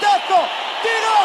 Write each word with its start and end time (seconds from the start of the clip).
Tacco, 0.00 0.40
tiro, 0.82 1.18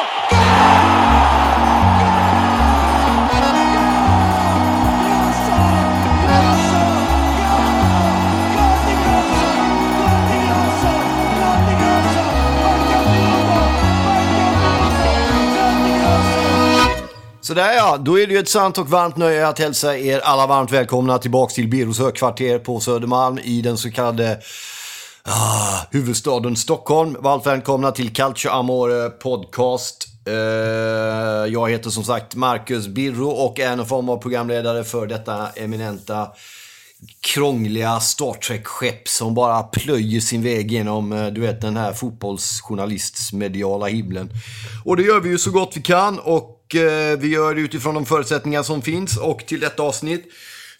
Sådär 17.41 17.73
ja, 17.73 17.97
då 17.97 18.19
är 18.19 18.27
det 18.27 18.33
ju 18.33 18.39
ett 18.39 18.49
sant 18.49 18.77
och 18.77 18.89
varmt 18.89 19.17
nöje 19.17 19.47
att 19.47 19.59
hälsa 19.59 19.97
er 19.97 20.19
alla 20.19 20.47
varmt 20.47 20.71
välkomna 20.71 21.17
tillbaks 21.17 21.53
till 21.53 21.67
Birros 21.67 21.99
högkvarter 21.99 22.59
på 22.59 22.79
Södermalm 22.79 23.39
i 23.43 23.61
den 23.61 23.77
så 23.77 23.91
kallade 23.91 24.39
ah, 25.23 25.87
huvudstaden 25.91 26.55
Stockholm. 26.55 27.17
Varmt 27.19 27.45
välkomna 27.45 27.91
till 27.91 28.13
Calcio 28.13 28.49
Amore 28.49 29.09
podcast. 29.09 30.07
Eh, 30.27 30.33
jag 31.53 31.71
heter 31.71 31.89
som 31.89 32.03
sagt 32.03 32.35
Marcus 32.35 32.87
Birro 32.87 33.27
och 33.27 33.59
är 33.59 33.71
en 33.71 33.85
form 33.85 34.09
av 34.09 34.17
programledare 34.17 34.83
för 34.83 35.07
detta 35.07 35.49
eminenta 35.49 36.27
krångliga 37.33 37.99
Star 37.99 38.33
Trek-skepp 38.33 39.07
som 39.07 39.33
bara 39.33 39.63
plöjer 39.63 40.19
sin 40.19 40.43
väg 40.43 40.71
genom, 40.71 41.11
eh, 41.11 41.27
du 41.27 41.41
vet, 41.41 41.61
den 41.61 41.77
här 41.77 41.93
fotbollsjournalistsmediala 41.93 43.87
himlen. 43.87 44.29
Och 44.85 44.97
det 44.97 45.03
gör 45.03 45.19
vi 45.19 45.29
ju 45.29 45.37
så 45.37 45.51
gott 45.51 45.77
vi 45.77 45.81
kan 45.81 46.19
och 46.19 46.75
eh, 46.75 47.19
vi 47.19 47.27
gör 47.27 47.55
det 47.55 47.61
utifrån 47.61 47.95
de 47.95 48.05
förutsättningar 48.05 48.63
som 48.63 48.81
finns. 48.81 49.17
Och 49.17 49.45
till 49.45 49.59
detta 49.59 49.83
avsnitt 49.83 50.25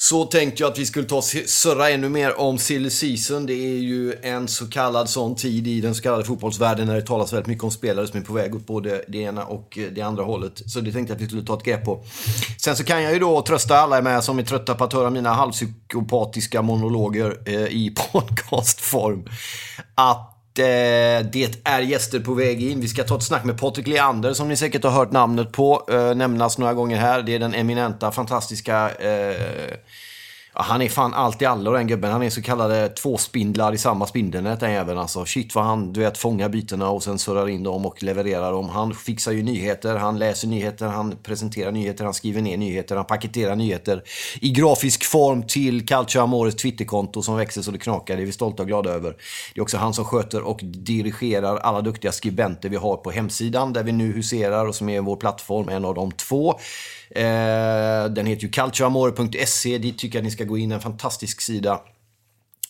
så 0.09 0.25
tänkte 0.25 0.63
jag 0.63 0.71
att 0.71 0.79
vi 0.79 0.85
skulle 0.85 1.07
ta 1.07 1.21
surra 1.21 1.89
ännu 1.89 2.09
mer 2.09 2.39
om 2.39 2.57
silly 2.57 2.89
season. 2.89 3.45
Det 3.45 3.53
är 3.53 3.77
ju 3.77 4.13
en 4.21 4.47
så 4.47 4.67
kallad 4.67 5.09
sån 5.09 5.35
tid 5.35 5.67
i 5.67 5.81
den 5.81 5.95
så 5.95 6.01
kallade 6.01 6.23
fotbollsvärlden 6.23 6.87
när 6.87 6.95
det 6.95 7.01
talas 7.01 7.33
väldigt 7.33 7.47
mycket 7.47 7.63
om 7.63 7.71
spelare 7.71 8.07
som 8.07 8.19
är 8.19 8.23
på 8.23 8.33
väg 8.33 8.55
åt 8.55 8.67
både 8.67 9.03
det 9.07 9.17
ena 9.17 9.45
och 9.45 9.77
eh, 9.77 9.91
det 9.91 10.01
andra 10.01 10.23
hållet. 10.23 10.61
Så 10.65 10.79
det 10.79 10.91
tänkte 10.91 11.11
jag 11.11 11.15
att 11.15 11.21
vi 11.21 11.27
skulle 11.27 11.43
ta 11.43 11.57
ett 11.57 11.63
grepp 11.63 11.85
på. 11.85 12.03
Sen 12.58 12.75
så 12.75 12.83
kan 12.83 13.03
jag 13.03 13.13
ju 13.13 13.19
då 13.19 13.42
trösta 13.42 13.77
alla 13.77 14.02
med 14.02 14.23
som 14.23 14.39
är 14.39 14.43
trötta 14.43 14.75
på 14.75 14.83
att 14.83 14.93
höra 14.93 15.09
mina 15.09 15.33
halvpsykopatiska 15.33 16.61
monologer 16.61 17.37
eh, 17.45 17.55
i 17.55 17.95
podcastform. 18.11 19.25
Att 19.95 20.33
Eh, 20.59 21.25
det 21.31 21.59
är 21.64 21.81
gäster 21.81 22.19
på 22.19 22.33
väg 22.33 22.64
in. 22.64 22.81
Vi 22.81 22.87
ska 22.87 23.03
ta 23.03 23.15
ett 23.15 23.23
snack 23.23 23.43
med 23.43 23.59
Patrik 23.59 23.87
Leander 23.87 24.33
som 24.33 24.47
ni 24.47 24.58
säkert 24.58 24.83
har 24.83 24.91
hört 24.91 25.11
namnet 25.11 25.52
på 25.52 25.86
eh, 25.91 26.15
nämnas 26.15 26.58
några 26.58 26.73
gånger 26.73 26.97
här. 26.97 27.21
Det 27.21 27.36
är 27.36 27.39
den 27.39 27.53
eminenta, 27.53 28.11
fantastiska 28.11 28.89
eh, 28.89 29.73
Ja, 30.55 30.61
han 30.61 30.81
är 30.81 30.89
fan 30.89 31.14
allt 31.14 31.41
i 31.41 31.45
allo 31.45 31.71
den 31.71 31.87
gubben. 31.87 32.11
Han 32.11 32.23
är 32.23 32.30
så 32.30 32.41
kallade 32.41 32.89
två 32.89 33.17
spindlar 33.17 33.73
i 33.73 33.77
samma 33.77 34.08
spindelnät 34.08 34.59
den 34.59 34.71
jäveln 34.71 34.99
alltså. 34.99 35.25
Shit 35.25 35.55
vad 35.55 35.65
han, 35.65 35.93
du 35.93 35.99
vet, 35.99 36.17
fångar 36.17 36.49
bytena 36.49 36.89
och 36.89 37.03
sen 37.03 37.19
surrar 37.19 37.49
in 37.49 37.64
dem 37.64 37.86
och 37.86 38.03
levererar 38.03 38.52
dem. 38.52 38.69
Han 38.69 38.93
fixar 38.93 39.31
ju 39.31 39.43
nyheter, 39.43 39.95
han 39.95 40.19
läser 40.19 40.47
nyheter, 40.47 40.86
han 40.86 41.15
presenterar 41.23 41.71
nyheter, 41.71 42.03
han 42.03 42.13
skriver 42.13 42.42
ner 42.42 42.58
nyheter, 42.58 42.95
han 42.95 43.05
paketerar 43.05 43.55
nyheter 43.55 44.03
i 44.42 44.52
grafisk 44.52 45.05
form 45.05 45.43
till 45.47 45.87
Calcio 45.87 46.21
Amores 46.21 46.55
Twitterkonto 46.55 47.21
som 47.21 47.37
växer 47.37 47.61
så 47.61 47.71
det 47.71 47.77
knakar. 47.77 48.15
Det 48.15 48.21
är 48.21 48.25
vi 48.25 48.31
stolta 48.31 48.63
och 48.63 48.67
glada 48.67 48.89
över. 48.89 49.15
Det 49.53 49.59
är 49.59 49.61
också 49.61 49.77
han 49.77 49.93
som 49.93 50.05
sköter 50.05 50.42
och 50.42 50.59
dirigerar 50.63 51.58
alla 51.58 51.81
duktiga 51.81 52.11
skribenter 52.11 52.69
vi 52.69 52.75
har 52.75 52.97
på 52.97 53.11
hemsidan 53.11 53.73
där 53.73 53.83
vi 53.83 53.92
nu 53.92 54.11
huserar 54.11 54.65
och 54.65 54.75
som 54.75 54.89
är 54.89 55.02
vår 55.02 55.15
plattform, 55.15 55.69
en 55.69 55.86
av 55.86 55.95
de 55.95 56.11
två. 56.11 56.59
Eh, 57.15 58.05
den 58.09 58.25
heter 58.25 58.43
ju 58.43 58.49
calcioamore.se. 58.49 59.77
Dit 59.77 59.97
tycker 59.97 60.17
jag 60.17 60.23
ni 60.23 60.31
ska 60.31 60.42
gå 60.43 60.58
in. 60.58 60.71
En 60.71 60.81
fantastisk 60.81 61.42
sida. 61.42 61.81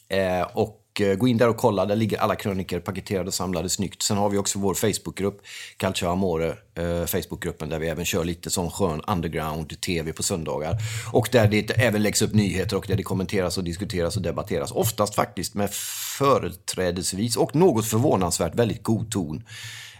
Eh, 0.09 0.41
och 0.53 1.01
eh, 1.01 1.15
gå 1.15 1.27
in 1.27 1.37
där 1.37 1.49
och 1.49 1.57
kolla. 1.57 1.85
Där 1.85 1.95
ligger 1.95 2.17
alla 2.17 2.35
kröniker 2.35 2.79
paketerade 2.79 3.27
och 3.27 3.33
samlade 3.33 3.69
snyggt. 3.69 4.01
Sen 4.01 4.17
har 4.17 4.29
vi 4.29 4.37
också 4.37 4.59
vår 4.59 4.73
Facebookgrupp, 4.73 5.41
Calcio 5.77 6.07
Amore, 6.07 6.49
eh, 6.49 7.05
Facebookgruppen 7.05 7.69
där 7.69 7.79
vi 7.79 7.87
även 7.87 8.05
kör 8.05 8.23
lite 8.23 8.49
sån 8.49 8.71
skön 8.71 9.01
underground-tv 9.07 10.13
på 10.13 10.23
söndagar. 10.23 10.77
Och 11.11 11.29
där 11.31 11.47
det 11.47 11.69
även 11.69 12.03
läggs 12.03 12.21
upp 12.21 12.33
nyheter 12.33 12.77
och 12.77 12.85
där 12.87 12.95
det 12.95 13.03
kommenteras 13.03 13.57
och 13.57 13.63
diskuteras 13.63 14.15
och 14.15 14.21
debatteras. 14.21 14.71
Oftast 14.71 15.15
faktiskt 15.15 15.53
med 15.53 15.69
företrädesvis 16.17 17.37
och 17.37 17.55
något 17.55 17.85
förvånansvärt 17.85 18.55
väldigt 18.55 18.83
god 18.83 19.11
ton. 19.11 19.43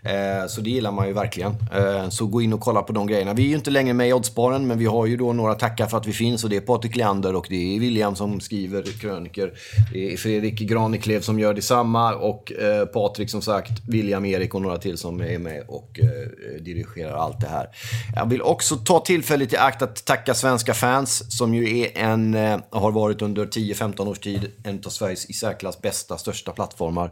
Eh, 0.05 0.47
så 0.47 0.61
det 0.61 0.69
gillar 0.69 0.91
man 0.91 1.07
ju 1.07 1.13
verkligen. 1.13 1.51
Eh, 1.73 2.09
så 2.09 2.25
gå 2.25 2.41
in 2.41 2.53
och 2.53 2.59
kolla 2.59 2.81
på 2.81 2.93
de 2.93 3.07
grejerna. 3.07 3.33
Vi 3.33 3.43
är 3.43 3.47
ju 3.47 3.55
inte 3.55 3.71
längre 3.71 3.93
med 3.93 4.09
i 4.09 4.13
Oddsbaren, 4.13 4.67
men 4.67 4.77
vi 4.77 4.85
har 4.85 5.05
ju 5.05 5.17
då 5.17 5.33
några 5.33 5.55
tackar 5.55 5.87
för 5.87 5.97
att 5.97 6.07
vi 6.07 6.13
finns. 6.13 6.43
Och 6.43 6.49
det 6.49 6.55
är 6.55 6.61
Patrik 6.61 6.95
Leander 6.95 7.35
och 7.35 7.45
det 7.49 7.75
är 7.75 7.79
William 7.79 8.15
som 8.15 8.39
skriver 8.39 8.83
kröniker. 8.83 9.53
Det 9.93 10.13
är 10.13 10.17
Fredrik 10.17 10.59
Graneklev 10.59 11.21
som 11.21 11.39
gör 11.39 11.53
detsamma. 11.53 12.15
Och 12.15 12.51
eh, 12.51 12.85
Patrik 12.85 13.29
som 13.29 13.41
sagt, 13.41 13.71
William, 13.87 14.25
Erik 14.25 14.55
och 14.55 14.61
några 14.61 14.77
till 14.77 14.97
som 14.97 15.21
är 15.21 15.39
med 15.39 15.63
och 15.67 15.99
dirigerar 16.59 17.17
allt 17.17 17.41
det 17.41 17.47
här. 17.47 17.67
Jag 18.15 18.29
vill 18.29 18.41
också 18.41 18.75
ta 18.75 18.99
tillfället 18.99 19.53
i 19.53 19.57
akt 19.57 19.81
att 19.81 20.05
tacka 20.05 20.33
svenska 20.33 20.73
fans 20.73 21.37
som 21.37 21.53
ju 21.53 21.79
är 21.79 21.97
en, 21.97 22.33
har 22.69 22.91
varit 22.91 23.21
under 23.21 23.45
10-15 23.45 24.09
års 24.09 24.19
tid 24.19 24.51
en 24.63 24.81
av 24.85 24.89
Sveriges 24.89 25.25
i 25.25 25.33
särklass 25.33 25.81
bästa, 25.81 26.17
största 26.17 26.51
plattformar 26.51 27.11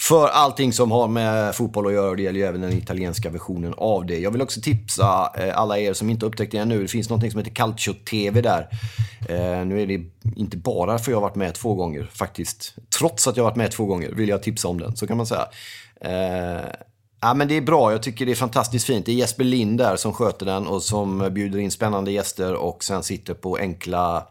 för 0.00 0.28
allting 0.28 0.72
som 0.72 0.90
har 0.90 1.08
med 1.08 1.54
fotboll 1.54 1.86
att 1.86 1.92
göra. 1.92 2.10
och 2.10 2.16
Det 2.16 2.22
gäller 2.22 2.40
ju 2.40 2.46
även 2.46 2.60
den 2.60 2.72
italienska 2.72 3.30
versionen 3.30 3.74
av 3.76 4.06
det. 4.06 4.18
Jag 4.18 4.30
vill 4.30 4.42
också 4.42 4.60
tipsa 4.60 5.32
eh, 5.38 5.58
alla 5.58 5.78
er 5.78 5.92
som 5.92 6.10
inte 6.10 6.26
upptäckt 6.26 6.52
det 6.52 6.58
ännu. 6.58 6.82
Det 6.82 6.88
finns 6.88 7.10
något 7.10 7.30
som 7.30 7.40
heter 7.40 7.54
Calcio 7.54 7.94
TV 8.10 8.40
där. 8.40 8.68
Eh, 9.28 9.66
nu 9.66 9.82
är 9.82 9.86
det 9.86 10.00
inte 10.36 10.56
bara 10.56 10.98
för 10.98 11.12
jag 11.12 11.16
har 11.16 11.22
varit 11.22 11.34
med 11.34 11.54
två 11.54 11.74
gånger 11.74 12.10
faktiskt. 12.12 12.74
Trots 12.98 13.26
att 13.26 13.36
jag 13.36 13.44
har 13.44 13.50
varit 13.50 13.56
med 13.56 13.70
två 13.70 13.84
gånger 13.84 14.12
vill 14.12 14.28
jag 14.28 14.42
tipsa 14.42 14.68
om 14.68 14.80
den, 14.80 14.96
så 14.96 15.06
kan 15.06 15.16
man 15.16 15.26
säga. 15.26 15.46
Eh, 16.00 16.66
ja, 17.20 17.34
men 17.34 17.48
det 17.48 17.54
är 17.54 17.60
bra. 17.60 17.92
Jag 17.92 18.02
tycker 18.02 18.26
det 18.26 18.32
är 18.32 18.36
fantastiskt 18.36 18.86
fint. 18.86 19.06
Det 19.06 19.12
är 19.12 19.16
Jesper 19.16 19.44
Lind 19.44 19.78
där 19.78 19.96
som 19.96 20.12
sköter 20.12 20.46
den 20.46 20.66
och 20.66 20.82
som 20.82 21.30
bjuder 21.34 21.58
in 21.58 21.70
spännande 21.70 22.12
gäster 22.12 22.54
och 22.54 22.84
sen 22.84 23.02
sitter 23.02 23.34
på 23.34 23.56
enkla 23.56 24.26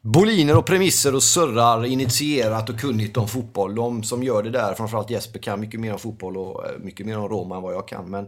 boliner 0.00 0.56
och 0.56 0.66
premisser 0.66 1.14
och 1.14 1.22
surrar 1.22 1.84
initierat 1.84 2.70
och 2.70 2.80
kunnigt 2.80 3.16
om 3.16 3.28
fotboll. 3.28 3.74
De 3.74 4.02
som 4.02 4.22
gör 4.22 4.42
det 4.42 4.50
där, 4.50 4.74
framförallt 4.74 5.10
Jesper, 5.10 5.38
kan 5.38 5.60
mycket 5.60 5.80
mer 5.80 5.92
om 5.92 5.98
fotboll 5.98 6.36
och 6.36 6.66
eh, 6.66 6.78
mycket 6.80 7.06
mer 7.06 7.18
om 7.18 7.28
Roma 7.28 7.56
än 7.56 7.62
vad 7.62 7.74
jag 7.74 7.88
kan. 7.88 8.10
Men 8.10 8.26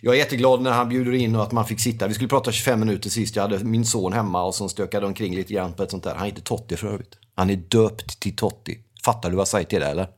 jag 0.00 0.14
är 0.14 0.18
jätteglad 0.18 0.62
när 0.62 0.70
han 0.70 0.88
bjuder 0.88 1.12
in 1.12 1.36
och 1.36 1.42
att 1.42 1.52
man 1.52 1.66
fick 1.66 1.80
sitta. 1.80 2.06
Vi 2.06 2.14
skulle 2.14 2.28
prata 2.28 2.52
25 2.52 2.80
minuter 2.80 3.10
sist. 3.10 3.36
Jag 3.36 3.42
hade 3.42 3.64
min 3.64 3.84
son 3.84 4.12
hemma 4.12 4.42
och 4.42 4.54
som 4.54 4.68
stökade 4.68 5.06
omkring 5.06 5.34
lite 5.34 5.52
grann 5.52 5.72
på 5.72 5.82
ett 5.82 5.90
sånt 5.90 6.04
där. 6.04 6.14
Han 6.14 6.26
heter 6.26 6.42
Totti 6.42 6.76
för 6.76 6.88
övrigt. 6.88 7.18
Han 7.34 7.50
är 7.50 7.56
döpt 7.56 8.20
till 8.20 8.36
Totti. 8.36 8.78
Fattar 9.04 9.30
du 9.30 9.36
vad 9.36 9.40
jag 9.40 9.48
säger 9.48 9.66
till 9.66 9.80
det 9.80 9.86
eller? 9.86 10.08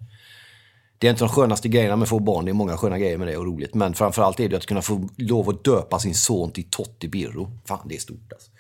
Det 1.01 1.07
är 1.07 1.11
inte 1.11 1.25
de 1.25 1.29
skönaste 1.29 1.69
grejerna 1.69 1.97
med 1.97 2.03
att 2.03 2.09
få 2.09 2.19
barn. 2.19 2.45
Det 2.45 2.51
är 2.51 2.53
många 2.53 2.77
sköna 2.77 2.99
grejer 2.99 3.19
med 3.19 3.29
det 3.29 3.37
och 3.37 3.47
roligt. 3.47 3.75
Men 3.75 3.95
framförallt 3.95 4.41
är 4.41 4.49
det 4.49 4.57
att 4.57 4.67
kunna 4.67 4.83
få 4.83 5.09
lov 5.17 5.49
att 5.49 5.65
döpa 5.65 5.99
sin 5.99 6.15
son 6.15 6.51
till 6.51 6.65
Totti 6.71 7.09
Birro. 7.09 7.51
Fan, 7.69 7.87
det 7.89 7.95
är 7.95 7.99
stort 7.99 8.33
alltså. 8.33 8.51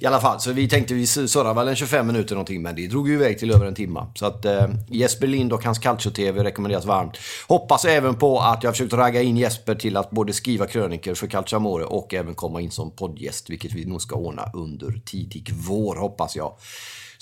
I 0.00 0.06
alla 0.06 0.20
fall, 0.20 0.40
så 0.40 0.52
vi 0.52 0.68
tänkte 0.68 0.94
vi 0.94 1.06
surrar 1.06 1.54
väl 1.54 1.68
en 1.68 1.76
25 1.76 2.06
minuter 2.06 2.34
någonting, 2.34 2.62
men 2.62 2.76
det 2.76 2.86
drog 2.86 3.08
ju 3.08 3.14
iväg 3.14 3.38
till 3.38 3.50
över 3.50 3.66
en 3.66 3.74
timme. 3.74 4.06
Så 4.14 4.26
att 4.26 4.44
eh, 4.44 4.68
Jesper 4.88 5.26
Lind 5.26 5.52
och 5.52 5.64
hans 5.64 5.78
Calcio-TV 5.78 6.44
rekommenderas 6.44 6.84
varmt. 6.84 7.16
Hoppas 7.48 7.84
även 7.84 8.14
på 8.14 8.40
att 8.40 8.62
jag 8.62 8.72
försökt 8.72 8.92
ragga 8.92 9.22
in 9.22 9.36
Jesper 9.36 9.74
till 9.74 9.96
att 9.96 10.10
både 10.10 10.32
skriva 10.32 10.66
kröniker 10.66 11.14
för 11.14 11.26
Calcio 11.26 11.56
Amore 11.56 11.84
och 11.84 12.14
även 12.14 12.34
komma 12.34 12.60
in 12.60 12.70
som 12.70 12.90
poddgäst, 12.90 13.50
vilket 13.50 13.72
vi 13.72 13.84
nog 13.84 14.02
ska 14.02 14.16
ordna 14.16 14.50
under 14.54 15.00
tidig 15.06 15.50
vår, 15.52 15.96
hoppas 15.96 16.36
jag. 16.36 16.52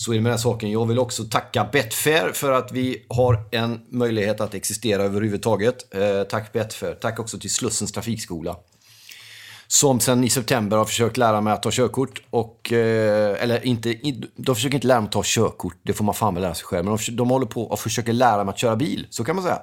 Så 0.00 0.12
är 0.12 0.16
det 0.16 0.22
med 0.22 0.32
den 0.32 0.38
saken. 0.38 0.70
Jag 0.70 0.86
vill 0.86 0.98
också 0.98 1.24
tacka 1.24 1.68
Betfair 1.72 2.32
för 2.32 2.52
att 2.52 2.72
vi 2.72 3.06
har 3.08 3.48
en 3.50 3.80
möjlighet 3.88 4.40
att 4.40 4.54
existera 4.54 5.02
överhuvudtaget. 5.02 5.94
Eh, 5.94 6.22
tack 6.22 6.52
Betfair. 6.52 6.94
Tack 6.94 7.18
också 7.20 7.38
till 7.38 7.50
Slussens 7.50 7.92
trafikskola. 7.92 8.56
Som 9.66 10.00
sen 10.00 10.24
i 10.24 10.30
september 10.30 10.76
har 10.76 10.84
försökt 10.84 11.16
lära 11.16 11.40
mig 11.40 11.52
att 11.52 11.62
ta 11.62 11.70
körkort. 11.72 12.22
Och, 12.30 12.72
eh, 12.72 13.42
eller 13.42 13.66
inte, 13.66 13.94
de 14.36 14.54
försöker 14.54 14.74
inte 14.74 14.86
lära 14.86 15.00
mig 15.00 15.06
att 15.06 15.12
ta 15.12 15.22
körkort, 15.24 15.76
det 15.82 15.92
får 15.92 16.04
man 16.04 16.14
fan 16.14 16.34
väl 16.34 16.42
lära 16.42 16.54
sig 16.54 16.64
själv. 16.64 16.84
Men 16.84 16.96
de, 17.06 17.16
de 17.16 17.30
håller 17.30 17.46
på 17.46 17.62
och 17.62 17.80
försöker 17.80 18.12
lära 18.12 18.44
mig 18.44 18.52
att 18.52 18.58
köra 18.58 18.76
bil, 18.76 19.06
så 19.10 19.24
kan 19.24 19.36
man 19.36 19.44
säga. 19.44 19.62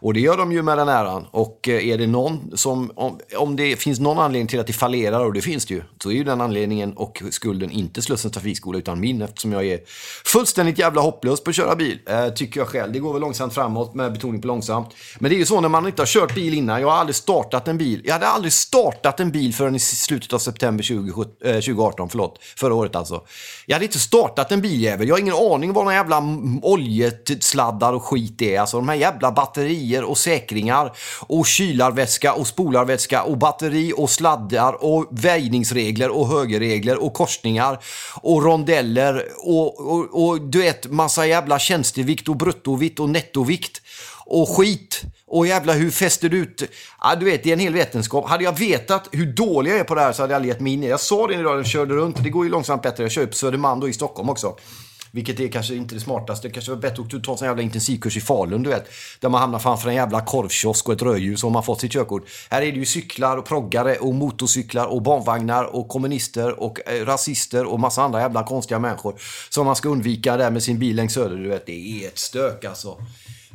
Och 0.00 0.14
det 0.14 0.20
gör 0.20 0.36
de 0.36 0.52
ju 0.52 0.62
med 0.62 0.78
den 0.78 0.88
äran. 0.88 1.26
Och 1.30 1.68
eh, 1.68 1.88
är 1.88 1.98
det 1.98 2.06
någon 2.06 2.56
som, 2.56 2.92
om, 2.94 3.18
om 3.36 3.56
det 3.56 3.76
finns 3.76 4.00
någon 4.00 4.18
anledning 4.18 4.48
till 4.48 4.60
att 4.60 4.66
det 4.66 4.72
fallerar, 4.72 5.24
och 5.24 5.32
det 5.32 5.40
finns 5.40 5.66
det 5.66 5.74
ju, 5.74 5.82
så 6.02 6.10
är 6.10 6.14
ju 6.14 6.24
den 6.24 6.40
anledningen 6.40 6.92
och 6.92 7.22
skulden 7.30 7.70
inte 7.70 8.02
Slussens 8.02 8.34
trafikskola 8.34 8.78
utan 8.78 9.00
min 9.00 9.22
eftersom 9.22 9.52
jag 9.52 9.66
är 9.66 9.80
fullständigt 10.24 10.78
jävla 10.78 11.00
hopplös 11.00 11.44
på 11.44 11.50
att 11.50 11.56
köra 11.56 11.76
bil. 11.76 11.98
Eh, 12.06 12.28
tycker 12.28 12.60
jag 12.60 12.68
själv. 12.68 12.92
Det 12.92 12.98
går 12.98 13.12
väl 13.12 13.20
långsamt 13.20 13.54
framåt 13.54 13.94
med 13.94 14.12
betoning 14.12 14.40
på 14.40 14.46
långsamt. 14.46 14.88
Men 15.18 15.30
det 15.30 15.36
är 15.36 15.38
ju 15.38 15.46
så 15.46 15.60
när 15.60 15.68
man 15.68 15.86
inte 15.86 16.02
har 16.02 16.06
kört 16.06 16.34
bil 16.34 16.54
innan. 16.54 16.80
Jag 16.80 16.88
har 16.88 16.96
aldrig 16.96 17.16
startat 17.16 17.68
en 17.68 17.78
bil. 17.78 18.02
Jag 18.04 18.12
hade 18.12 18.26
aldrig 18.26 18.52
startat 18.52 19.20
en 19.20 19.30
bil 19.30 19.54
förrän 19.54 19.74
i 19.74 19.78
slutet 19.78 20.32
av 20.32 20.38
september 20.38 20.84
20, 20.84 21.24
eh, 21.44 21.52
2018, 21.52 22.08
förlåt. 22.08 22.38
Förra 22.56 22.74
året 22.74 22.96
alltså. 22.96 23.22
Jag 23.66 23.74
hade 23.74 23.84
inte 23.84 23.98
startat 23.98 24.52
en 24.52 24.60
biljävel. 24.60 25.08
Jag 25.08 25.14
har 25.14 25.20
ingen 25.20 25.34
aning 25.34 25.72
vad 25.72 25.84
några 25.84 25.96
jävla 25.96 26.22
oljesladdar 26.62 27.92
och 27.92 28.02
skit 28.02 28.42
är. 28.42 28.60
Alltså 28.60 28.76
de 28.76 28.88
här 28.88 28.96
jävla 28.96 29.32
batterierna 29.32 29.87
batterier 29.88 30.04
och 30.04 30.18
säkringar 30.18 30.92
och 31.28 31.46
kylarvätska 31.46 32.32
och 32.32 32.46
spolarvätska 32.46 33.22
och 33.22 33.38
batteri 33.38 33.92
och 33.96 34.10
sladdar 34.10 34.84
och 34.84 35.06
väjningsregler 35.10 36.10
och 36.10 36.28
högerregler 36.28 36.98
och 36.98 37.14
korsningar 37.14 37.78
och 38.22 38.42
rondeller 38.42 39.24
och, 39.44 39.80
och, 39.80 40.28
och 40.28 40.40
du 40.40 40.58
vet 40.58 40.90
massa 40.90 41.26
jävla 41.26 41.58
tjänstevikt 41.58 42.28
och 42.28 42.36
bruttovikt 42.36 43.00
och 43.00 43.08
nettovikt 43.08 43.82
och 44.26 44.48
skit. 44.48 45.02
Och 45.30 45.46
jävla 45.46 45.72
hur 45.72 45.90
fäster 45.90 46.28
du 46.28 46.38
ut... 46.38 46.62
Ja, 47.00 47.16
du 47.16 47.24
vet, 47.24 47.42
det 47.42 47.50
är 47.50 47.52
en 47.52 47.60
hel 47.60 47.72
vetenskap. 47.72 48.28
Hade 48.28 48.44
jag 48.44 48.58
vetat 48.58 49.08
hur 49.12 49.26
dålig 49.26 49.70
jag 49.70 49.78
är 49.78 49.84
på 49.84 49.94
det 49.94 50.00
här 50.00 50.12
så 50.12 50.22
hade 50.22 50.32
jag 50.32 50.36
aldrig 50.36 50.54
gett 50.54 50.60
mig 50.60 50.72
in 50.72 50.82
i 50.82 50.88
Jag 50.88 51.00
sa 51.00 51.26
det 51.26 51.34
idag 51.34 51.44
när 51.44 51.56
jag 51.56 51.66
körde 51.66 51.94
runt. 51.94 52.16
Det 52.22 52.30
går 52.30 52.44
ju 52.44 52.50
långsamt 52.50 52.82
bättre. 52.82 53.04
Jag 53.04 53.12
kör 53.12 53.26
på 53.26 53.32
Södermalm 53.32 53.80
då 53.80 53.88
i 53.88 53.92
Stockholm 53.92 54.30
också. 54.30 54.56
Vilket 55.10 55.40
är 55.40 55.48
kanske 55.48 55.74
inte 55.74 55.94
det 55.94 56.00
smartaste. 56.00 56.48
Det 56.48 56.52
kanske 56.52 56.70
var 56.70 56.78
bättre 56.78 57.02
att 57.02 57.24
ta 57.24 57.32
en 57.32 57.38
sån 57.38 57.48
jävla 57.48 57.62
intensivkurs 57.62 58.16
i 58.16 58.20
Falun, 58.20 58.62
du 58.62 58.70
vet. 58.70 58.88
Där 59.20 59.28
man 59.28 59.40
hamnar 59.40 59.58
framför 59.58 59.88
en 59.88 59.94
jävla 59.94 60.20
korvkiosk 60.20 60.88
och 60.88 60.94
ett 60.94 61.02
rödljus 61.02 61.44
och 61.44 61.52
man 61.52 61.62
fått 61.62 61.80
sitt 61.80 61.92
körkort. 61.92 62.28
Här 62.50 62.62
är 62.62 62.72
det 62.72 62.78
ju 62.78 62.86
cyklar 62.86 63.36
och 63.36 63.44
proggare 63.44 63.96
och 63.96 64.14
motorcyklar 64.14 64.86
och 64.86 65.02
barnvagnar 65.02 65.64
och 65.64 65.88
kommunister 65.88 66.60
och 66.60 66.88
eh, 66.88 67.06
rasister 67.06 67.64
och 67.64 67.80
massa 67.80 68.02
andra 68.02 68.20
jävla 68.20 68.44
konstiga 68.44 68.78
människor. 68.78 69.14
Som 69.50 69.66
man 69.66 69.76
ska 69.76 69.88
undvika 69.88 70.36
där 70.36 70.50
med 70.50 70.62
sin 70.62 70.78
bil 70.78 70.96
längs 70.96 71.12
söder, 71.12 71.36
du 71.36 71.48
vet. 71.48 71.66
Det 71.66 72.04
är 72.04 72.08
ett 72.08 72.18
stök 72.18 72.64
alltså. 72.64 72.98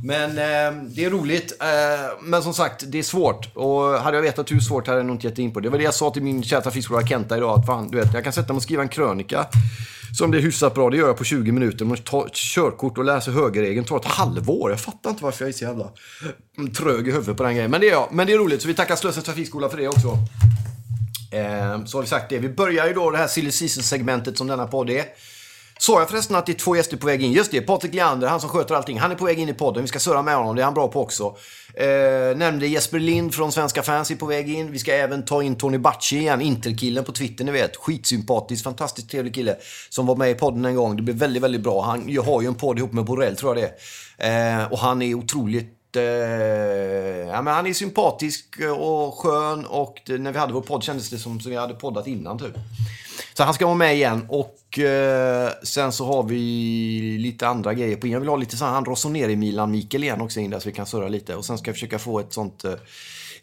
Men 0.06 0.30
eh, 0.30 0.84
det 0.84 1.06
är 1.06 1.10
roligt. 1.10 1.58
Eh, 1.62 2.20
men 2.22 2.44
som 2.44 2.54
sagt, 2.54 2.84
det 2.88 3.00
är 3.00 3.04
svårt. 3.04 3.56
Och 3.56 3.84
hade 3.84 4.18
jag 4.18 4.22
vetat 4.22 4.52
hur 4.52 4.60
svårt 4.60 4.88
hade 4.88 5.00
jag 5.00 5.06
nog 5.06 5.16
inte 5.16 5.28
gett 5.28 5.40
in 5.40 5.54
på 5.54 5.60
det. 5.60 5.66
Det 5.66 5.70
var 5.70 5.78
det 5.78 5.84
jag 5.84 5.94
sa 5.94 6.12
till 6.12 6.24
min 6.24 6.44
kära 6.44 6.62
trafikskola 6.62 7.08
Kenta 7.08 7.38
idag. 7.38 7.60
Att 7.60 7.66
fan, 7.66 7.88
du 7.92 7.98
vet, 7.98 8.14
jag 8.14 8.24
kan 8.24 8.34
sätta 8.34 8.54
mig 8.54 8.58
och 8.58 8.64
skriva 8.64 8.82
en 8.82 8.90
krönika 8.90 9.46
som 10.18 10.32
det 10.32 10.38
är 10.38 10.42
hyfsat 10.42 10.76
bra. 10.76 10.90
Det 10.90 10.98
gör 10.98 11.08
jag 11.08 11.18
på 11.18 11.24
20 11.24 11.52
minuter. 11.52 11.86
Men 11.86 11.98
ta 11.98 12.28
körkort 12.34 12.98
och 12.98 13.06
läser 13.06 13.32
högerregeln 13.32 13.86
tar 13.86 13.98
ett 13.98 14.06
halvår. 14.06 14.72
Jag 14.72 14.80
fattar 14.80 15.10
inte 15.10 15.24
varför 15.24 15.46
jag 15.46 15.50
är 15.50 15.54
så 15.54 15.64
jävla 15.64 15.90
trög 16.78 17.08
i 17.08 17.12
huvudet 17.12 17.38
på 17.38 17.44
den 17.44 17.56
grejen. 17.56 17.72
Men 17.72 17.82
det 17.82 17.88
är 17.88 17.92
jag. 17.92 18.10
Men 18.12 18.28
det 18.28 18.34
är 18.34 18.38
roligt, 18.38 18.62
så 18.62 18.68
vi 18.68 18.74
tackar 18.74 18.96
Slussens 18.96 19.26
trafikskola 19.26 19.70
för 19.70 19.78
det 19.78 19.88
också. 19.88 20.18
Eh, 21.32 21.86
så 21.86 21.98
har 21.98 22.02
vi 22.02 22.08
sagt 22.08 22.30
det. 22.30 22.40
Vi 22.40 22.50
börjar 22.50 22.88
ju 22.88 22.94
då 22.94 23.12
det 23.12 23.18
här 23.18 23.28
silly 23.28 23.52
season-segmentet 23.52 24.38
som 24.38 24.48
denna 24.48 24.68
podd 24.68 24.90
är. 24.90 25.06
Sa 25.80 26.00
jag 26.00 26.10
förresten 26.10 26.36
att 26.36 26.46
det 26.46 26.52
är 26.52 26.58
två 26.58 26.76
gäster 26.76 26.98
på 26.98 27.08
väg 27.08 27.22
in? 27.22 27.32
Just 27.32 27.52
det, 27.52 27.62
Patrik 27.62 27.94
Leander, 27.94 28.28
han 28.28 28.40
som 28.42 28.50
sköter 28.50 28.76
allting. 28.76 29.00
Han 29.00 29.12
är 29.12 29.16
på 29.16 29.26
väg 29.26 29.40
in 29.40 29.50
i 29.50 29.54
podden. 29.54 29.82
Vi 29.82 29.88
ska 29.88 30.00
surra 30.00 30.22
med 30.22 30.36
honom, 30.36 30.56
det 30.56 30.62
är 30.62 30.66
han 30.66 30.74
bra 30.74 30.88
på 30.88 31.02
också. 31.02 31.36
Eh, 31.74 32.38
nämnde 32.38 32.68
Jesper 32.68 33.00
Lind 33.00 33.34
från 33.34 33.52
Svenska 33.52 33.84
fans 33.84 34.12
är 34.12 34.16
på 34.16 34.26
väg 34.26 34.50
in. 34.50 34.72
Vi 34.72 34.80
ska 34.80 34.94
även 34.94 35.26
ta 35.26 35.44
in 35.44 35.56
Tony 35.56 35.78
Bacci 35.78 36.18
igen, 36.18 36.42
Interkillen 36.42 37.04
på 37.04 37.12
Twitter, 37.12 37.46
ni 37.46 37.52
vet. 37.52 37.76
Skitsympatisk, 37.76 38.64
fantastiskt 38.64 39.10
trevlig 39.10 39.36
kille 39.36 39.56
som 39.90 40.06
var 40.06 40.16
med 40.16 40.32
i 40.32 40.36
podden 40.36 40.66
en 40.66 40.76
gång. 40.76 40.96
Det 40.96 41.02
blev 41.02 41.18
väldigt, 41.18 41.44
väldigt 41.44 41.62
bra. 41.62 41.82
Han 41.82 42.18
har 42.26 42.42
ju 42.42 42.48
en 42.48 42.56
podd 42.56 42.80
ihop 42.80 42.94
med 42.94 43.06
Borrell, 43.06 43.36
tror 43.36 43.58
jag 43.58 43.64
det 43.64 43.74
är. 44.18 44.62
Eh, 44.62 44.72
och 44.72 44.80
han 44.80 45.02
är 45.02 45.14
otroligt 45.14 45.96
eh, 45.96 46.04
ja, 47.28 47.42
men 47.42 47.54
han 47.54 47.68
är 47.68 47.74
sympatisk 47.74 48.60
och 48.78 49.20
skön 49.20 49.66
och 49.66 50.02
när 50.06 50.32
vi 50.32 50.40
hade 50.40 50.54
vår 50.54 50.62
podd 50.62 50.84
kändes 50.84 51.10
det 51.10 51.18
som 51.18 51.38
att 51.38 51.46
vi 51.46 51.56
hade 51.56 51.74
poddat 51.74 52.08
innan 52.08 52.40
typ. 52.40 52.54
Så 53.34 53.44
han 53.44 53.54
ska 53.54 53.66
vara 53.66 53.76
med 53.76 53.96
igen. 53.96 54.26
Och 54.30 54.80
eh, 54.80 55.52
sen 55.64 55.92
så 55.92 56.06
har 56.06 56.24
vi 56.24 57.18
lite 57.20 57.48
andra 57.48 57.74
grejer 57.74 57.96
på 57.96 58.08
Jag 58.08 58.20
vill 58.20 58.30
ha 58.30 58.36
lite 58.36 58.58
så 58.58 58.66
här, 58.66 58.72
han 58.72 58.86
Rossoneri 58.86 59.36
Milan 59.36 59.72
Mikael 59.72 60.04
igen 60.04 60.22
också 60.22 60.40
in 60.40 60.52
där 60.52 60.60
så 60.60 60.70
vi 60.70 60.76
kan 60.76 60.86
surra 60.86 61.08
lite. 61.08 61.36
Och 61.36 61.46
sen 61.46 61.58
ska 61.58 61.70
jag 61.70 61.76
försöka 61.76 62.00
få 62.00 62.20
ett 62.20 62.34
sånt 62.34 62.64
eh, 62.64 62.74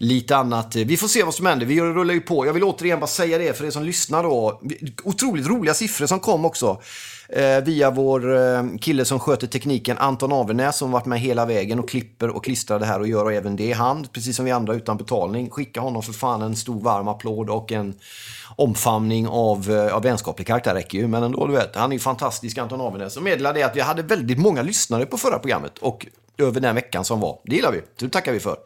lite 0.00 0.36
annat. 0.36 0.76
Vi 0.76 0.96
får 0.96 1.08
se 1.08 1.22
vad 1.22 1.34
som 1.34 1.46
händer. 1.46 1.66
Vi 1.66 1.80
rullar 1.80 2.14
ju 2.14 2.20
på. 2.20 2.46
Jag 2.46 2.52
vill 2.52 2.64
återigen 2.64 3.00
bara 3.00 3.06
säga 3.06 3.38
det 3.38 3.56
för 3.56 3.64
er 3.64 3.70
som 3.70 3.82
lyssnar 3.82 4.22
då. 4.22 4.60
Otroligt 5.04 5.46
roliga 5.46 5.74
siffror 5.74 6.06
som 6.06 6.20
kom 6.20 6.44
också. 6.44 6.80
Eh, 7.28 7.60
via 7.64 7.90
vår 7.90 8.36
eh, 8.36 8.62
kille 8.80 9.04
som 9.04 9.20
sköter 9.20 9.46
tekniken, 9.46 9.98
Anton 9.98 10.32
Avernäs, 10.32 10.76
som 10.76 10.90
varit 10.90 11.06
med 11.06 11.20
hela 11.20 11.46
vägen 11.46 11.78
och 11.78 11.88
klipper 11.88 12.28
och 12.28 12.44
klistrar 12.44 12.78
det 12.78 12.86
här 12.86 13.00
och 13.00 13.08
gör 13.08 13.32
även 13.32 13.56
det 13.56 13.64
i 13.64 13.72
hand, 13.72 14.12
precis 14.12 14.36
som 14.36 14.44
vi 14.44 14.50
andra 14.50 14.74
utan 14.74 14.96
betalning. 14.96 15.50
Skicka 15.50 15.80
honom 15.80 16.02
för 16.02 16.12
fan 16.12 16.42
en 16.42 16.56
stor 16.56 16.80
varm 16.80 17.08
applåd 17.08 17.50
och 17.50 17.72
en 17.72 17.94
omfamning 18.56 19.28
av, 19.28 19.70
eh, 19.70 19.94
av 19.94 20.02
vänskaplig 20.02 20.46
karaktär 20.46 20.74
räcker 20.74 20.98
ju. 20.98 21.08
Men 21.08 21.22
ändå, 21.22 21.46
du 21.46 21.52
vet, 21.52 21.76
han 21.76 21.90
är 21.90 21.96
ju 21.96 22.00
fantastisk, 22.00 22.58
Anton 22.58 22.80
Avenäs. 22.80 23.16
Och 23.16 23.22
meddelade 23.22 23.66
att 23.66 23.76
vi 23.76 23.80
hade 23.80 24.02
väldigt 24.02 24.38
många 24.38 24.62
lyssnare 24.62 25.06
på 25.06 25.16
förra 25.16 25.38
programmet 25.38 25.78
och 25.78 26.06
över 26.38 26.60
den 26.60 26.74
veckan 26.74 27.04
som 27.04 27.20
var. 27.20 27.38
Det 27.44 27.56
gillar 27.56 27.72
vi, 27.72 27.80
det 27.96 28.08
tackar 28.08 28.32
vi 28.32 28.40
för. 28.40 28.56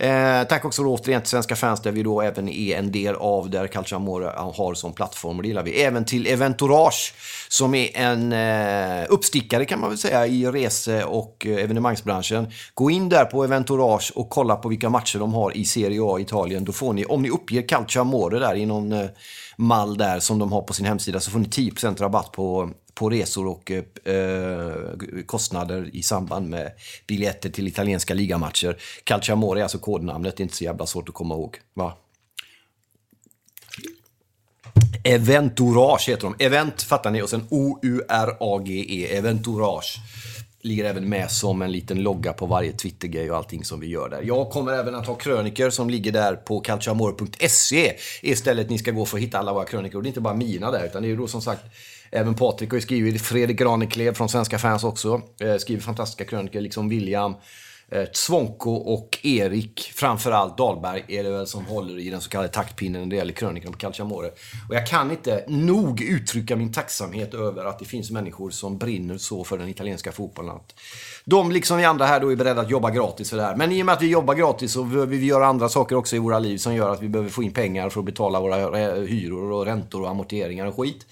Eh, 0.00 0.44
tack 0.48 0.64
också 0.64 0.82
då 0.82 0.94
återigen 0.94 1.20
till 1.20 1.30
Svenska 1.30 1.56
fans 1.56 1.82
där 1.82 1.92
vi 1.92 2.02
då 2.02 2.20
även 2.20 2.48
är 2.48 2.76
en 2.76 2.92
del 2.92 3.14
av 3.14 3.50
där 3.50 3.66
Calciamore 3.66 4.32
har 4.36 4.74
som 4.74 4.92
plattform 4.92 5.36
och 5.36 5.42
det 5.42 5.48
gillar 5.48 5.62
vi. 5.62 5.82
Även 5.82 6.04
till 6.04 6.26
Eventourage 6.26 7.14
som 7.48 7.74
är 7.74 7.96
en 7.96 8.32
eh, 8.32 9.06
uppstickare 9.08 9.64
kan 9.64 9.80
man 9.80 9.90
väl 9.90 9.98
säga 9.98 10.26
i 10.26 10.46
rese 10.46 11.04
och 11.04 11.46
eh, 11.46 11.64
evenemangsbranschen. 11.64 12.52
Gå 12.74 12.90
in 12.90 13.08
där 13.08 13.24
på 13.24 13.44
Eventourage 13.44 14.12
och 14.14 14.30
kolla 14.30 14.56
på 14.56 14.68
vilka 14.68 14.90
matcher 14.90 15.18
de 15.18 15.34
har 15.34 15.56
i 15.56 15.64
Serie 15.64 16.00
A 16.02 16.18
i 16.18 16.22
Italien. 16.22 16.64
Då 16.64 16.72
får 16.72 16.92
ni, 16.92 17.04
om 17.04 17.22
ni 17.22 17.30
uppger 17.30 17.68
Calciamore 17.68 18.38
där 18.38 18.54
i 18.54 18.66
någon 18.66 18.92
eh, 18.92 19.06
mall 19.56 19.98
där 19.98 20.20
som 20.20 20.38
de 20.38 20.52
har 20.52 20.62
på 20.62 20.72
sin 20.72 20.86
hemsida 20.86 21.20
så 21.20 21.30
får 21.30 21.38
ni 21.38 21.46
10% 21.46 22.00
rabatt 22.00 22.32
på 22.32 22.70
på 22.98 23.10
resor 23.10 23.46
och 23.46 23.70
eh, 23.70 23.84
eh, 24.14 25.22
kostnader 25.26 25.90
i 25.92 26.02
samband 26.02 26.48
med 26.48 26.72
biljetter 27.06 27.50
till 27.50 27.68
italienska 27.68 28.14
ligamatcher. 28.14 28.76
Calciamore 29.04 29.60
är 29.60 29.62
alltså 29.62 29.78
kodnamnet, 29.78 30.36
det 30.36 30.40
är 30.40 30.44
inte 30.44 30.56
så 30.56 30.64
jävla 30.64 30.86
svårt 30.86 31.08
att 31.08 31.14
komma 31.14 31.34
ihåg. 31.34 31.56
Va? 31.74 31.92
Eventourage 35.04 36.08
heter 36.08 36.22
de. 36.22 36.44
Event 36.44 36.82
fattar 36.82 37.10
ni 37.10 37.22
och 37.22 37.30
sen 37.30 37.46
O-U-R-A-G-E. 37.50 39.16
Eventourage. 39.16 39.96
Ligger 40.60 40.84
även 40.84 41.08
med 41.08 41.30
som 41.30 41.62
en 41.62 41.72
liten 41.72 42.02
logga 42.02 42.32
på 42.32 42.46
varje 42.46 42.72
Twittergrej 42.72 43.30
och 43.30 43.36
allting 43.36 43.64
som 43.64 43.80
vi 43.80 43.86
gör 43.86 44.08
där. 44.08 44.22
Jag 44.22 44.50
kommer 44.50 44.72
även 44.72 44.94
att 44.94 45.06
ha 45.06 45.14
kröniker 45.14 45.70
som 45.70 45.90
ligger 45.90 46.12
där 46.12 46.34
på 46.34 46.60
calciamore.se. 46.60 47.92
Istället 48.22 48.70
ni 48.70 48.78
ska 48.78 48.90
gå 48.90 49.06
för 49.06 49.16
att 49.16 49.22
hitta 49.22 49.38
alla 49.38 49.52
våra 49.52 49.64
kröniker. 49.64 49.96
Och 49.96 50.02
det 50.02 50.06
är 50.06 50.10
inte 50.10 50.20
bara 50.20 50.34
mina 50.34 50.70
där, 50.70 50.86
utan 50.86 51.02
det 51.02 51.08
är 51.08 51.10
ju 51.10 51.16
då 51.16 51.26
som 51.26 51.42
sagt 51.42 51.64
Även 52.10 52.34
Patrik 52.34 52.70
har 52.70 52.76
ju 52.76 52.82
skrivit, 52.82 53.22
Fredrik 53.22 53.60
Raneklev 53.60 54.14
från 54.14 54.28
Svenska 54.28 54.58
fans 54.58 54.84
också, 54.84 55.22
eh, 55.40 55.56
skriver 55.56 55.82
fantastiska 55.82 56.24
krönikor, 56.24 56.60
liksom 56.60 56.88
William. 56.88 57.34
Eh, 57.90 58.04
Svonko 58.12 58.70
och 58.70 59.18
Erik, 59.22 59.92
framförallt 59.94 60.58
Dahlberg, 60.58 61.04
är 61.08 61.24
det 61.24 61.30
väl 61.30 61.46
som 61.46 61.66
håller 61.66 61.98
i 61.98 62.10
den 62.10 62.20
så 62.20 62.30
kallade 62.30 62.48
taktpinnen 62.48 63.02
när 63.02 63.08
det 63.08 63.16
gäller 63.16 63.32
krönikan 63.32 63.72
på 63.72 63.78
Calciamore. 63.78 64.28
Och 64.68 64.74
jag 64.74 64.86
kan 64.86 65.10
inte 65.10 65.44
nog 65.48 66.00
uttrycka 66.00 66.56
min 66.56 66.72
tacksamhet 66.72 67.34
över 67.34 67.64
att 67.64 67.78
det 67.78 67.84
finns 67.84 68.10
människor 68.10 68.50
som 68.50 68.78
brinner 68.78 69.18
så 69.18 69.44
för 69.44 69.58
den 69.58 69.68
italienska 69.68 70.12
fotbollen. 70.12 70.56
Att 70.56 70.74
de, 71.24 71.52
liksom 71.52 71.78
vi 71.78 71.84
andra 71.84 72.06
här, 72.06 72.20
då 72.20 72.32
är 72.32 72.36
beredda 72.36 72.60
att 72.60 72.70
jobba 72.70 72.90
gratis 72.90 73.30
för 73.30 73.36
det 73.36 73.42
här. 73.42 73.56
Men 73.56 73.72
i 73.72 73.82
och 73.82 73.86
med 73.86 73.92
att 73.92 74.02
vi 74.02 74.10
jobbar 74.10 74.34
gratis 74.34 74.72
så 74.72 74.84
behöver 74.84 75.16
vi 75.16 75.26
göra 75.26 75.46
andra 75.46 75.68
saker 75.68 75.96
också 75.96 76.16
i 76.16 76.18
våra 76.18 76.38
liv 76.38 76.58
som 76.58 76.74
gör 76.74 76.90
att 76.90 77.02
vi 77.02 77.08
behöver 77.08 77.30
få 77.30 77.42
in 77.42 77.52
pengar 77.52 77.88
för 77.88 78.00
att 78.00 78.06
betala 78.06 78.40
våra 78.40 78.80
eh, 78.80 79.02
hyror 79.02 79.52
och 79.52 79.64
räntor 79.64 80.02
och 80.02 80.08
amorteringar 80.08 80.66
och 80.66 80.76
skit 80.76 81.06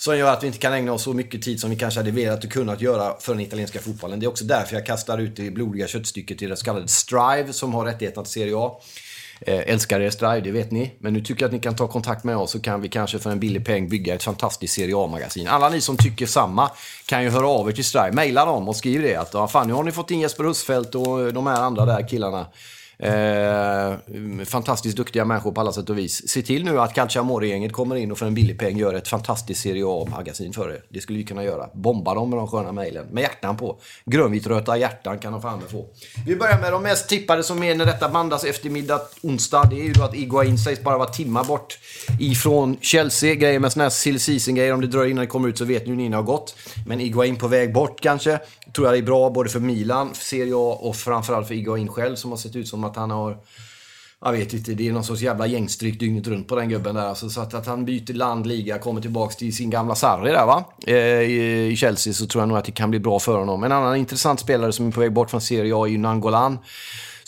som 0.00 0.18
gör 0.18 0.32
att 0.32 0.42
vi 0.42 0.46
inte 0.46 0.58
kan 0.58 0.72
ägna 0.72 0.92
oss 0.92 1.02
så 1.02 1.12
mycket 1.12 1.42
tid 1.42 1.60
som 1.60 1.70
vi 1.70 1.76
kanske 1.76 2.00
hade 2.00 2.10
velat 2.10 2.44
och 2.44 2.50
kunnat 2.50 2.80
göra 2.80 3.16
för 3.20 3.32
den 3.32 3.42
italienska 3.42 3.80
fotbollen. 3.80 4.20
Det 4.20 4.26
är 4.26 4.28
också 4.28 4.44
därför 4.44 4.74
jag 4.74 4.86
kastar 4.86 5.18
ut 5.18 5.36
det 5.36 5.50
blodiga 5.50 5.86
köttstycket 5.86 6.38
till 6.38 6.50
det 6.50 6.56
så 6.56 6.64
kallade 6.64 6.88
Strive 6.88 7.52
som 7.52 7.74
har 7.74 7.84
rättigheterna 7.84 8.24
till 8.24 8.32
Serie 8.32 8.56
A. 8.56 8.80
Eh, 9.40 9.72
älskar 9.72 10.00
er 10.00 10.10
Strive, 10.10 10.40
det 10.40 10.50
vet 10.50 10.70
ni. 10.70 10.92
Men 10.98 11.12
nu 11.12 11.20
tycker 11.20 11.42
jag 11.42 11.48
att 11.48 11.52
ni 11.52 11.60
kan 11.60 11.76
ta 11.76 11.88
kontakt 11.88 12.24
med 12.24 12.36
oss 12.36 12.50
så 12.50 12.60
kan 12.60 12.80
vi 12.80 12.88
kanske 12.88 13.18
för 13.18 13.30
en 13.30 13.40
billig 13.40 13.66
peng 13.66 13.88
bygga 13.88 14.14
ett 14.14 14.22
fantastiskt 14.22 14.74
Serie 14.74 14.96
A-magasin. 14.96 15.48
Alla 15.48 15.68
ni 15.68 15.80
som 15.80 15.96
tycker 15.96 16.26
samma 16.26 16.70
kan 17.06 17.22
ju 17.22 17.30
höra 17.30 17.48
av 17.48 17.68
er 17.68 17.72
till 17.72 17.84
Strive. 17.84 18.12
mejla 18.12 18.44
dem 18.44 18.68
och 18.68 18.76
skriv 18.76 19.02
det 19.02 19.16
att 19.16 19.34
ja, 19.34 19.48
fan, 19.48 19.68
nu 19.68 19.72
har 19.74 19.82
ni 19.82 19.92
fått 19.92 20.10
in 20.10 20.20
Jesper 20.20 20.44
Husfeldt 20.44 20.94
och 20.94 21.32
de 21.32 21.46
här 21.46 21.60
andra 21.60 21.84
där 21.84 22.08
killarna 22.08 22.46
Eh, 23.00 24.44
fantastiskt 24.44 24.96
duktiga 24.96 25.24
människor 25.24 25.52
på 25.52 25.60
alla 25.60 25.72
sätt 25.72 25.90
och 25.90 25.98
vis. 25.98 26.28
Se 26.28 26.42
till 26.42 26.64
nu 26.64 26.80
att 26.80 26.94
Calciamore-gänget 26.94 27.72
kommer 27.72 27.96
in 27.96 28.12
och 28.12 28.18
för 28.18 28.26
en 28.26 28.34
billig 28.34 28.58
peng 28.58 28.78
gör 28.78 28.94
ett 28.94 29.08
fantastiskt 29.08 29.62
Serie 29.62 29.84
A-magasin 29.86 30.52
för 30.52 30.70
er. 30.70 30.82
Det 30.88 31.00
skulle 31.00 31.18
vi 31.18 31.24
kunna 31.24 31.44
göra. 31.44 31.68
Bomba 31.74 32.14
dem 32.14 32.30
med 32.30 32.38
de 32.38 32.48
sköna 32.48 32.72
mejlen. 32.72 33.06
Med 33.10 33.22
hjärtan 33.22 33.56
på. 33.56 33.78
Grönvitröta 34.04 34.78
hjärtan 34.78 35.18
kan 35.18 35.32
de 35.32 35.42
fan 35.42 35.62
få. 35.70 35.86
Vi 36.26 36.36
börjar 36.36 36.60
med 36.60 36.72
de 36.72 36.82
mest 36.82 37.08
tippade 37.08 37.42
som 37.42 37.62
är 37.62 37.74
när 37.74 37.86
detta 37.86 38.08
bandas 38.08 38.44
eftermiddag 38.44 39.00
onsdag. 39.22 39.64
Det 39.70 39.80
är 39.80 39.84
ju 39.84 39.92
då 39.92 40.02
att 40.02 40.14
Iguain 40.14 40.58
sägs 40.58 40.82
bara 40.82 40.98
vara 40.98 41.08
timmar 41.08 41.44
bort 41.44 41.78
ifrån 42.20 42.76
Chelsea. 42.80 43.34
Grejer 43.34 43.58
med 43.58 43.72
såna 43.72 43.84
här 43.84 43.90
sill 43.90 44.20
season-grejer. 44.20 44.72
Om 44.72 44.80
det 44.80 44.86
dröjer 44.86 45.10
innan 45.10 45.20
det 45.20 45.26
kommer 45.26 45.48
ut 45.48 45.58
så 45.58 45.64
vet 45.64 45.86
ni 45.86 45.90
hur 45.90 45.96
ni 45.96 46.08
har 46.16 46.22
gått. 46.22 46.56
Men 46.86 47.00
Iguain 47.00 47.36
på 47.36 47.48
väg 47.48 47.72
bort 47.72 48.00
kanske. 48.00 48.38
Tror 48.74 48.86
jag 48.86 48.94
det 48.94 48.98
är 48.98 49.02
bra 49.02 49.30
både 49.30 49.50
för 49.50 49.60
Milan, 49.60 50.14
Serie 50.14 50.54
A 50.54 50.78
och 50.80 50.96
framförallt 50.96 51.48
för 51.48 51.54
Iguain 51.54 51.88
själv 51.88 52.16
som 52.16 52.30
har 52.30 52.38
sett 52.38 52.56
ut 52.56 52.68
som 52.68 52.84
att 52.84 52.96
han 52.96 53.10
har 53.10 53.36
jag 54.24 54.32
vet 54.32 54.52
inte, 54.52 54.74
det 54.74 54.88
är 54.88 54.92
någon 54.92 55.04
sorts 55.04 55.22
jävla 55.22 55.46
gängstryck 55.46 56.00
dygnet 56.00 56.26
runt 56.26 56.48
på 56.48 56.56
den 56.56 56.68
gubben 56.68 56.94
där. 56.94 57.06
Alltså, 57.06 57.30
så 57.30 57.40
att, 57.40 57.54
att 57.54 57.66
han 57.66 57.84
byter 57.84 58.12
land, 58.12 58.46
liga, 58.46 58.78
kommer 58.78 59.00
tillbaks 59.00 59.36
till 59.36 59.56
sin 59.56 59.70
gamla 59.70 59.94
Sarri 59.94 60.32
där 60.32 60.46
va? 60.46 60.64
Eh, 60.86 60.96
i, 60.96 61.68
I 61.72 61.76
Chelsea 61.76 62.12
så 62.12 62.26
tror 62.26 62.42
jag 62.42 62.48
nog 62.48 62.58
att 62.58 62.64
det 62.64 62.72
kan 62.72 62.90
bli 62.90 62.98
bra 63.00 63.18
för 63.18 63.38
honom. 63.38 63.64
En 63.64 63.72
annan 63.72 63.96
intressant 63.96 64.40
spelare 64.40 64.72
som 64.72 64.88
är 64.88 64.92
på 64.92 65.00
väg 65.00 65.12
bort 65.12 65.30
från 65.30 65.40
Serie 65.40 65.74
A 65.74 65.86
är 65.86 65.90
ju 65.90 65.98
Nangolan 65.98 66.58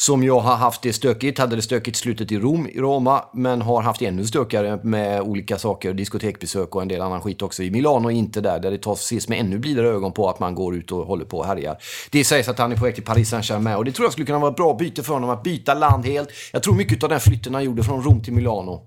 som 0.00 0.22
jag 0.22 0.40
har 0.40 0.56
haft 0.56 0.82
det 0.82 0.92
stökigt. 0.92 1.38
Hade 1.38 1.56
det 1.56 1.62
stökigt 1.62 1.96
slutet 1.96 2.32
i 2.32 2.38
Rom, 2.38 2.66
i 2.66 2.80
Roma, 2.80 3.24
men 3.34 3.62
har 3.62 3.82
haft 3.82 4.02
ännu 4.02 4.26
stökigare 4.26 4.80
med 4.82 5.20
olika 5.20 5.58
saker, 5.58 5.94
diskotekbesök 5.94 6.74
och 6.74 6.82
en 6.82 6.88
del 6.88 7.00
annan 7.00 7.20
skit 7.20 7.42
också 7.42 7.62
i 7.62 7.70
Milano 7.70 8.04
och 8.04 8.12
inte 8.12 8.40
där, 8.40 8.60
där 8.60 8.70
det 8.70 8.78
tas, 8.78 9.00
ses 9.00 9.28
med 9.28 9.40
ännu 9.40 9.58
blidare 9.58 9.88
ögon 9.88 10.12
på 10.12 10.28
att 10.28 10.40
man 10.40 10.54
går 10.54 10.74
ut 10.74 10.92
och 10.92 11.06
håller 11.06 11.24
på 11.24 11.38
och 11.38 11.46
härjar. 11.46 11.76
Det 12.10 12.24
sägs 12.24 12.48
att 12.48 12.58
han 12.58 12.72
är 12.72 12.76
på 12.76 12.84
väg 12.84 12.94
till 12.94 13.04
Paris 13.04 13.28
Saint-Germain 13.28 13.76
och 13.76 13.84
det 13.84 13.92
tror 13.92 14.06
jag 14.06 14.12
skulle 14.12 14.26
kunna 14.26 14.38
vara 14.38 14.50
ett 14.50 14.56
bra 14.56 14.74
byte 14.74 15.02
för 15.02 15.14
honom, 15.14 15.30
att 15.30 15.42
byta 15.42 15.74
land 15.74 16.06
helt. 16.06 16.28
Jag 16.52 16.62
tror 16.62 16.74
mycket 16.74 17.02
av 17.02 17.08
den 17.08 17.20
flytten 17.20 17.54
han 17.54 17.64
gjorde 17.64 17.82
från 17.82 18.02
Rom 18.02 18.22
till 18.22 18.32
Milano 18.32 18.86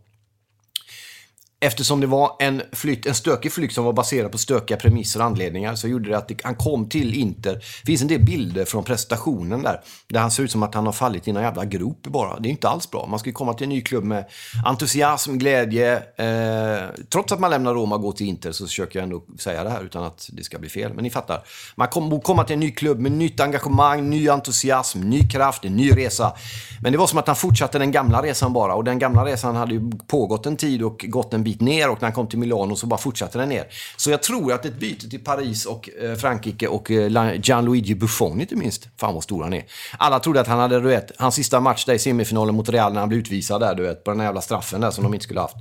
Eftersom 1.64 2.02
det 2.02 2.08
var 2.08 2.36
en, 2.40 2.62
flytt, 2.72 3.06
en 3.06 3.16
stökig 3.16 3.52
flykt 3.52 3.74
som 3.74 3.86
var 3.86 3.94
baserad 3.94 4.32
på 4.32 4.38
stökiga 4.38 4.78
premisser 4.78 5.20
och 5.20 5.26
anledningar 5.26 5.76
så 5.76 5.88
gjorde 5.88 6.10
det 6.10 6.18
att 6.18 6.28
det, 6.28 6.38
han 6.44 6.56
kom 6.56 6.90
till 6.90 7.14
Inter. 7.14 7.54
Det 7.54 7.86
finns 7.86 8.02
en 8.02 8.08
del 8.08 8.24
bilder 8.24 8.66
från 8.66 8.84
prestationen 8.84 9.64
där. 9.64 9.82
Där 10.08 10.20
han 10.20 10.32
ser 10.32 10.44
ut 10.44 10.52
som 10.52 10.64
att 10.64 10.76
han 10.76 10.86
har 10.86 10.94
fallit 10.94 11.28
i 11.28 11.32
någon 11.32 11.44
jävla 11.44 11.66
grop 11.66 12.04
bara. 12.04 12.40
Det 12.40 12.50
är 12.50 12.52
inte 12.52 12.70
alls 12.70 12.92
bra. 12.92 13.08
Man 13.10 13.20
ska 13.20 13.30
ju 13.30 13.34
komma 13.34 13.54
till 13.54 13.64
en 13.64 13.70
ny 13.70 13.82
klubb 13.82 14.04
med 14.04 14.26
entusiasm, 14.66 15.38
glädje. 15.38 15.96
Eh, 15.98 16.90
trots 17.10 17.34
att 17.34 17.40
man 17.40 17.50
lämnar 17.50 17.74
Roma 17.74 17.96
och 17.96 18.02
går 18.02 18.12
till 18.12 18.28
Inter 18.28 18.52
så 18.52 18.66
försöker 18.66 19.00
jag 19.00 19.04
ändå 19.04 19.24
säga 19.40 19.64
det 19.64 19.70
här 19.70 19.84
utan 19.84 20.04
att 20.04 20.30
det 20.34 20.44
ska 20.44 20.60
bli 20.60 20.70
fel. 20.70 20.94
Men 20.94 21.04
ni 21.04 21.10
fattar. 21.10 21.44
Man 21.76 21.88
kommer 21.88 22.20
komma 22.20 22.44
till 22.44 22.54
en 22.54 22.60
ny 22.60 22.72
klubb 22.72 23.00
med 23.00 23.12
nytt 23.12 23.40
engagemang, 23.40 24.10
ny 24.10 24.30
entusiasm, 24.30 25.00
ny 25.00 25.28
kraft, 25.28 25.66
en 25.66 25.76
ny 25.76 25.92
resa. 25.92 26.34
Men 26.82 26.92
det 26.92 26.98
var 26.98 27.08
som 27.08 27.20
att 27.20 27.28
han 27.28 27.36
fortsatte 27.36 27.80
den 27.80 27.92
gamla 27.92 28.22
resan 28.22 28.54
bara. 28.54 28.76
Och 28.76 28.84
den 28.84 29.00
gamla 29.00 29.26
resan 29.26 29.56
hade 29.56 29.74
ju 29.74 29.92
pågått 30.08 30.46
en 30.46 30.58
tid 30.58 30.84
och 30.84 31.06
gått 31.10 31.34
en 31.34 31.44
bit 31.44 31.53
ner. 31.62 31.90
Och 31.90 32.02
när 32.02 32.08
han 32.08 32.16
kom 32.16 32.28
till 32.28 32.40
Milano 32.40 32.76
så 32.76 32.88
bara 32.88 33.00
fortsatte 33.00 33.38
den 33.38 33.50
ner. 33.50 33.68
Så 33.98 34.12
jag 34.12 34.24
tror 34.24 34.54
att 34.54 34.66
ett 34.66 34.80
byte 34.80 35.10
till 35.10 35.24
Paris 35.24 35.66
och 35.66 35.90
eh, 36.02 36.16
Frankrike 36.16 36.68
och 36.68 36.92
eh, 36.92 37.40
Gianluigi 37.44 37.96
Buffon 37.96 38.42
inte 38.42 38.56
minst. 38.56 38.88
Fan 38.98 39.14
vad 39.14 39.24
stor 39.24 39.44
han 39.44 39.54
är. 39.54 39.66
Alla 39.98 40.20
trodde 40.20 40.42
att 40.42 40.48
han 40.48 40.60
hade, 40.60 40.80
du 40.80 40.88
vet, 40.88 41.12
hans 41.18 41.36
sista 41.36 41.60
match 41.60 41.86
där 41.86 41.94
i 41.94 42.00
semifinalen 42.00 42.56
mot 42.56 42.70
Real 42.70 42.94
när 42.94 43.00
han 43.00 43.10
blev 43.10 43.20
utvisad 43.22 43.62
där, 43.62 43.76
du 43.76 43.84
vet, 43.84 44.04
på 44.04 44.12
den 44.12 44.20
här 44.20 44.28
jävla 44.28 44.42
straffen 44.42 44.82
där 44.82 44.92
som 44.92 45.04
de 45.04 45.14
inte 45.14 45.24
skulle 45.24 45.40
haft. 45.40 45.56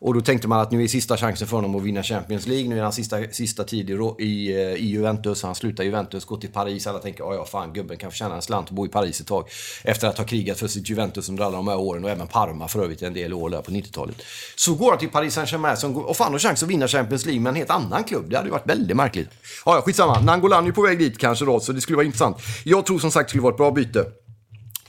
Och 0.00 0.14
då 0.14 0.20
tänkte 0.20 0.48
man 0.48 0.60
att 0.60 0.70
nu 0.70 0.82
är 0.82 0.88
sista 0.88 1.16
chansen 1.16 1.48
för 1.48 1.56
honom 1.56 1.74
att 1.74 1.82
vinna 1.82 2.02
Champions 2.02 2.46
League. 2.46 2.68
Nu 2.68 2.78
är 2.78 2.82
han 2.82 2.92
sista, 2.92 3.16
sista 3.30 3.64
tid 3.64 3.90
i, 3.90 3.92
i, 3.92 4.62
eh, 4.62 4.72
i 4.72 4.86
Juventus. 4.86 5.42
Han 5.42 5.54
slutar 5.54 5.84
Juventus, 5.84 6.24
går 6.24 6.36
till 6.36 6.52
Paris. 6.52 6.86
Alla 6.86 6.98
tänker, 6.98 7.24
ja 7.24 7.44
fan 7.44 7.72
gubben 7.72 7.96
kan 7.96 8.10
förtjäna 8.10 8.34
en 8.34 8.42
slant 8.42 8.68
och 8.68 8.74
bo 8.74 8.86
i 8.86 8.88
Paris 8.88 9.20
ett 9.20 9.26
tag. 9.26 9.48
Efter 9.84 10.08
att 10.08 10.18
ha 10.18 10.24
krigat 10.24 10.58
för 10.58 10.68
sitt 10.68 10.90
Juventus 10.90 11.28
under 11.28 11.44
alla 11.44 11.56
de 11.56 11.68
här 11.68 11.78
åren 11.78 12.04
och 12.04 12.10
även 12.10 12.26
Parma 12.26 12.68
för 12.68 12.82
övrigt 12.82 13.02
en 13.02 13.14
del 13.14 13.32
år 13.32 13.50
där 13.50 13.62
på 13.62 13.70
90-talet. 13.70 14.16
Så 14.56 14.74
går 14.74 14.90
han 14.90 14.98
till 14.98 15.08
Paris 15.08 15.34
Saint-Germain 15.34 15.94
och 15.94 16.16
fan 16.16 16.32
har 16.32 16.38
chans 16.38 16.62
att 16.62 16.68
vinna 16.68 16.88
Champions 16.88 17.26
League 17.26 17.40
med 17.40 17.50
en 17.50 17.56
helt 17.56 17.70
annan 17.70 18.04
klubb. 18.04 18.30
Det 18.30 18.36
hade 18.36 18.48
ju 18.48 18.52
varit 18.52 18.68
väldigt 18.68 18.96
märkligt. 18.96 19.30
Ja, 19.64 19.74
ja 19.74 19.82
skitsamma. 19.82 20.20
Nangolan 20.20 20.66
är 20.66 20.72
på 20.72 20.82
väg 20.82 20.98
dit 20.98 21.18
kanske 21.18 21.44
då, 21.44 21.60
så 21.60 21.72
det 21.72 21.80
skulle 21.80 21.96
vara 21.96 22.06
intressant. 22.06 22.36
Jag 22.64 22.86
tror 22.86 22.98
som 22.98 23.10
sagt 23.10 23.28
det 23.28 23.30
skulle 23.30 23.42
vara 23.42 23.52
ett 23.52 23.58
bra 23.58 23.70
byte. 23.70 24.04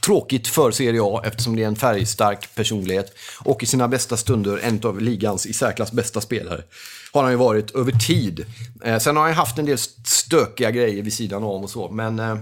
Tråkigt 0.06 0.48
för 0.48 0.72
Serie 0.72 1.02
A 1.04 1.22
eftersom 1.26 1.56
det 1.56 1.64
är 1.64 1.68
en 1.68 1.76
färgstark 1.76 2.56
personlighet. 2.56 3.14
Och 3.40 3.64
i 3.64 3.66
sina 3.66 3.88
bästa 3.88 4.18
stunder 4.18 4.60
en 4.64 4.82
av 4.84 5.02
ligans 5.02 5.46
i 5.46 5.54
särklass 5.54 5.92
bästa 5.92 6.22
spelare. 6.22 6.64
Har 7.12 7.24
han 7.24 7.32
ju 7.32 7.38
varit 7.38 7.72
över 7.72 7.92
tid. 7.92 8.46
Eh, 8.84 9.00
sen 9.00 9.18
har 9.18 9.24
han 9.24 9.34
haft 9.34 9.58
en 9.58 9.66
del 9.66 9.78
stökiga 10.06 10.72
grejer 10.72 11.04
vid 11.04 11.14
sidan 11.14 11.44
om 11.44 11.64
och 11.64 11.70
så. 11.70 11.90
Men 11.90 12.20
eh, 12.20 12.38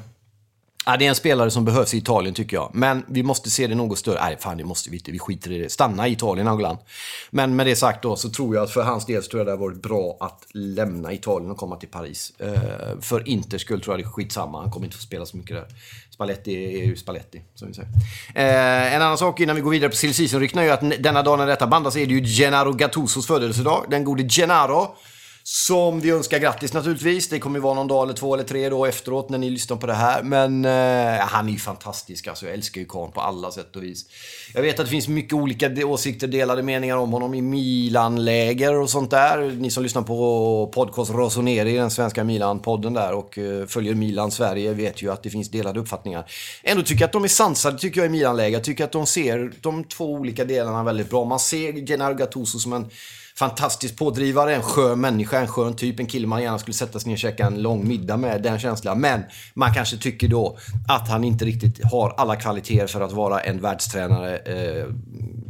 Ja, 0.90 0.98
det 0.98 1.06
är 1.06 1.10
en 1.10 1.16
spelare 1.16 1.52
som 1.52 1.66
behövs 1.66 1.94
i 1.94 1.98
Italien 1.98 2.34
tycker 2.34 2.58
jag. 2.58 2.70
Men 2.74 3.06
vi 3.08 3.24
måste 3.24 3.50
se 3.50 3.68
det 3.68 3.76
något 3.76 4.00
större. 4.00 4.20
Nej, 4.22 4.38
fan 4.40 4.58
det 4.58 4.64
måste 4.64 4.90
vi 4.90 4.98
inte. 4.98 5.12
Vi 5.12 5.20
skiter 5.20 5.52
i 5.52 5.60
det. 5.60 5.70
Stanna 5.70 6.08
i 6.08 6.12
Italien, 6.12 6.48
Angolan. 6.48 6.78
Men 7.30 7.56
med 7.56 7.66
det 7.66 7.76
sagt 7.76 8.04
då 8.04 8.16
så 8.16 8.30
tror 8.30 8.56
jag 8.56 8.64
att 8.64 8.72
för 8.72 8.82
hans 8.82 9.06
del 9.06 9.24
så 9.24 9.30
tror 9.30 9.40
jag 9.40 9.48
det 9.48 9.52
har 9.52 9.58
varit 9.58 9.82
bra 9.82 10.18
att 10.20 10.46
lämna 10.54 11.14
Italien 11.14 11.52
och 11.52 11.58
komma 11.58 11.76
till 11.76 11.90
Paris. 11.90 12.34
Eh, 12.40 13.00
för 13.02 13.28
Inters 13.28 13.62
skull 13.62 13.82
tror 13.82 13.94
jag 13.94 14.00
det 14.00 14.10
är 14.10 14.12
skitsamma. 14.12 14.62
Han 14.62 14.72
kommer 14.72 14.86
inte 14.86 14.98
få 14.98 15.04
spela 15.04 15.26
så 15.26 15.38
mycket 15.38 15.56
där. 15.56 15.66
Spalletti 16.10 16.82
är 16.82 16.86
ju 16.86 16.96
Spalletti, 16.96 17.42
som 17.56 17.68
vi 17.68 17.74
säger. 17.74 17.90
Eh, 18.36 18.94
en 18.96 19.02
annan 19.02 19.18
sak 19.18 19.40
innan 19.40 19.56
vi 19.56 19.62
går 19.62 19.72
vidare 19.72 19.90
på 19.90 19.96
silly 19.96 20.14
season-ryktena 20.14 20.62
är 20.62 20.66
ju 20.66 20.72
att 20.72 21.04
denna 21.04 21.24
dag 21.24 21.38
när 21.38 21.48
detta 21.48 21.68
bandas 21.68 21.96
är 21.96 22.06
det 22.06 22.14
ju 22.14 22.26
Gennaro 22.26 22.74
Gattusos 22.74 23.28
födelsedag. 23.28 23.86
Den 23.90 24.04
gode 24.04 24.30
Gennaro. 24.30 24.96
Som 25.50 26.00
vi 26.00 26.10
önskar 26.10 26.40
grattis 26.40 26.74
naturligtvis. 26.74 27.30
Det 27.30 27.40
kommer 27.40 27.60
ju 27.60 27.64
vara 27.64 27.74
någon 27.74 27.88
dag 27.88 28.04
eller 28.04 28.14
två 28.14 28.34
eller 28.34 28.44
tre 28.44 28.70
då 28.70 28.86
efteråt 28.86 29.30
när 29.30 29.38
ni 29.38 29.50
lyssnar 29.50 29.78
på 29.78 29.88
det 29.88 29.94
här. 29.94 30.24
Men 30.24 30.66
eh, 30.66 31.20
han 31.20 31.48
är 31.48 31.52
ju 31.52 31.60
fantastisk 31.60 32.28
alltså. 32.28 32.46
Jag 32.46 32.54
älskar 32.54 32.82
ju 32.82 32.88
karln 32.88 33.12
på 33.12 33.22
alla 33.22 33.52
sätt 33.52 33.76
och 33.76 33.84
vis. 33.84 34.06
Jag 34.54 34.62
vet 34.62 34.80
att 34.80 34.86
det 34.86 34.90
finns 34.90 35.08
mycket 35.08 35.34
olika 35.34 35.86
åsikter, 35.86 36.28
delade 36.28 36.64
meningar 36.64 36.98
om 36.98 37.12
honom 37.12 37.34
i 37.34 37.42
Milan-läger 37.42 38.76
och 38.76 38.90
sånt 38.90 39.12
där. 39.12 39.52
Ni 39.52 39.72
som 39.72 39.84
lyssnar 39.84 40.02
på 40.02 40.72
podcast 40.74 41.12
Rosoneri, 41.12 41.76
den 41.76 41.92
svenska 41.92 42.24
Milan-podden 42.24 42.94
där 42.94 43.14
och 43.14 43.38
eh, 43.38 43.66
följer 43.66 43.94
Milan 43.94 44.32
Sverige 44.32 44.74
vet 44.74 45.02
ju 45.02 45.12
att 45.12 45.24
det 45.24 45.30
finns 45.30 45.52
delade 45.52 45.80
uppfattningar. 45.80 46.32
Ändå 46.64 46.84
tycker 46.84 47.02
jag 47.02 47.08
att 47.08 47.14
de 47.14 47.24
är 47.24 47.28
sansade 47.28 47.78
tycker 47.78 48.02
jag 48.02 48.08
i 48.08 48.12
Milan-läger. 48.12 48.58
Jag 48.58 48.64
tycker 48.64 48.84
att 48.84 48.92
de 48.92 49.06
ser 49.06 49.54
de 49.62 49.84
två 49.84 50.14
olika 50.14 50.46
delarna 50.46 50.84
väldigt 50.84 51.10
bra. 51.10 51.26
Man 51.26 51.40
ser 51.40 51.88
Gennaro 51.88 52.14
Gattuso 52.14 52.60
som 52.60 52.74
en 52.74 52.90
fantastisk 53.38 53.98
pådrivare, 53.98 54.56
en 54.56 54.62
skön 54.62 55.02
människa, 55.02 55.40
en 55.40 55.48
skön 55.48 55.76
typ, 55.76 56.00
en 56.00 56.06
kille 56.06 56.28
man 56.28 56.42
gärna 56.42 56.60
skulle 56.60 56.74
sätta 56.74 57.00
sig 57.00 57.08
ner 57.08 57.16
och 57.16 57.20
käka 57.20 57.46
en 57.46 57.62
lång 57.62 57.88
middag 57.88 58.18
med, 58.18 58.42
den 58.42 58.60
känslan. 58.60 59.02
Men 59.02 59.24
man 59.54 59.74
kanske 59.74 59.98
tycker 59.98 60.28
då 60.28 60.58
att 60.88 61.10
han 61.10 61.24
inte 61.24 61.46
riktigt 61.46 61.84
har 61.84 62.14
alla 62.18 62.36
kvaliteter 62.36 62.88
för 62.88 63.02
att 63.02 63.12
vara 63.12 63.40
en 63.40 63.62
världstränare 63.62 64.38
eh, 64.38 64.86